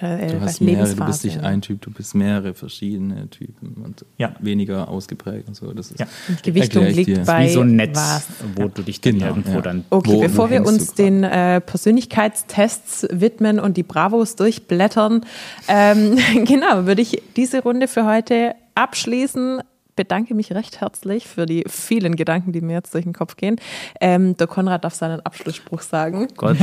Äh, 0.00 0.28
Du 0.32 0.40
was 0.40 0.46
hast 0.52 0.60
mehrere, 0.60 0.94
du 0.94 1.04
bist 1.04 1.24
nicht 1.24 1.40
ein 1.42 1.60
Typ, 1.60 1.80
du 1.82 1.90
bist 1.90 2.14
mehrere 2.14 2.54
verschiedene 2.54 3.28
Typen 3.30 3.82
und 3.84 4.04
Ja. 4.18 4.34
weniger 4.40 4.88
ausgeprägt 4.88 5.48
und 5.48 5.54
so. 5.54 5.72
Das 5.72 5.90
ist, 5.90 6.00
Ja. 6.00 6.06
Gewichtung 6.42 6.86
liegt 6.86 7.08
dir. 7.08 7.24
bei 7.24 7.46
Wie 7.46 7.50
so 7.52 7.60
ein 7.62 7.76
Netz, 7.76 7.96
was? 7.96 8.26
wo 8.56 8.68
du 8.68 8.82
dich 8.82 9.00
dann 9.00 9.14
Genau, 9.14 9.26
irgendwo 9.26 9.52
ja. 9.54 9.60
dann. 9.60 9.84
Okay, 9.90 10.18
bevor 10.20 10.50
wir 10.50 10.64
uns 10.64 10.94
den 10.94 11.24
äh, 11.24 11.60
Persönlichkeitstests 11.60 13.06
widmen 13.10 13.58
und 13.60 13.76
die 13.76 13.82
Bravos 13.82 14.36
durchblättern, 14.36 15.24
ähm, 15.68 16.16
genau, 16.44 16.86
würde 16.86 17.02
ich 17.02 17.22
diese 17.36 17.62
Runde 17.62 17.88
für 17.88 18.06
heute 18.06 18.54
abschließen. 18.74 19.60
Bedanke 19.94 20.34
mich 20.34 20.52
recht 20.52 20.80
herzlich 20.80 21.26
für 21.26 21.44
die 21.44 21.64
vielen 21.68 22.16
Gedanken, 22.16 22.52
die 22.52 22.60
mir 22.62 22.74
jetzt 22.74 22.94
durch 22.94 23.04
den 23.04 23.12
Kopf 23.12 23.36
gehen. 23.36 23.56
Ähm, 24.00 24.36
der 24.36 24.46
Konrad 24.46 24.84
darf 24.84 24.94
seinen 24.94 25.20
Abschlussspruch 25.20 25.82
sagen. 25.82 26.28
Gott, 26.36 26.56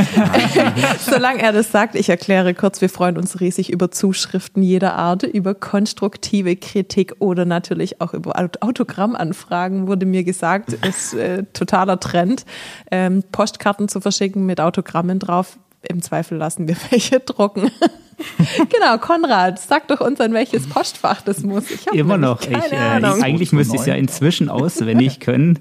Solange 0.99 1.41
er 1.41 1.51
das 1.53 1.71
sagt, 1.71 1.95
ich 1.95 2.09
erkläre 2.09 2.53
kurz, 2.55 2.81
wir 2.81 2.89
freuen 2.89 3.17
uns 3.17 3.39
riesig 3.39 3.71
über 3.71 3.91
Zuschriften 3.91 4.63
jeder 4.63 4.95
Art, 4.95 5.23
über 5.23 5.53
konstruktive 5.53 6.55
Kritik 6.55 7.15
oder 7.19 7.45
natürlich 7.45 8.01
auch 8.01 8.13
über 8.13 8.39
Aut- 8.39 8.61
Autogrammanfragen, 8.61 9.87
wurde 9.87 10.05
mir 10.05 10.23
gesagt, 10.23 10.73
ist 10.85 11.13
äh, 11.13 11.43
totaler 11.53 11.99
Trend, 11.99 12.45
ähm, 12.91 13.23
Postkarten 13.31 13.89
zu 13.89 14.01
verschicken 14.01 14.45
mit 14.45 14.59
Autogrammen 14.59 15.19
drauf. 15.19 15.57
Im 15.87 16.01
Zweifel 16.01 16.37
lassen 16.37 16.67
wir 16.67 16.75
welche 16.89 17.19
drucken. 17.19 17.71
genau, 18.69 18.97
Konrad, 18.97 19.60
sag 19.60 19.88
doch 19.88 20.01
uns, 20.01 20.19
an 20.19 20.34
welches 20.34 20.67
Postfach 20.67 21.21
das 21.21 21.43
muss. 21.43 21.69
Ich 21.69 21.88
hab 21.88 21.93
immer 21.93 22.17
noch. 22.17 22.41
Ich, 22.41 22.49
äh, 22.49 22.75
Ahnung. 22.75 23.23
eigentlich 23.23 23.51
müsste 23.51 23.75
ich 23.75 23.82
es 23.82 23.88
ja 23.88 23.95
inzwischen 23.95 24.49
auswendig 24.49 25.19
können. 25.19 25.60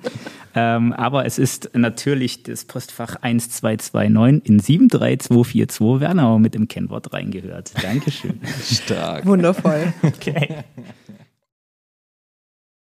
Ähm, 0.55 0.93
aber 0.93 1.27
es 1.27 1.39
ist 1.39 1.71
natürlich 1.75 2.43
das 2.43 2.65
Postfach 2.65 3.17
1229 3.23 4.49
in 4.49 4.59
73242 4.59 6.01
Wernau 6.01 6.39
mit 6.39 6.55
dem 6.55 6.69
Kennwort 6.69 7.13
reingehört. 7.13 7.73
Dankeschön. 7.83 8.41
stark. 8.65 9.27
Wundervoll. 9.27 9.93
Okay. 10.03 10.65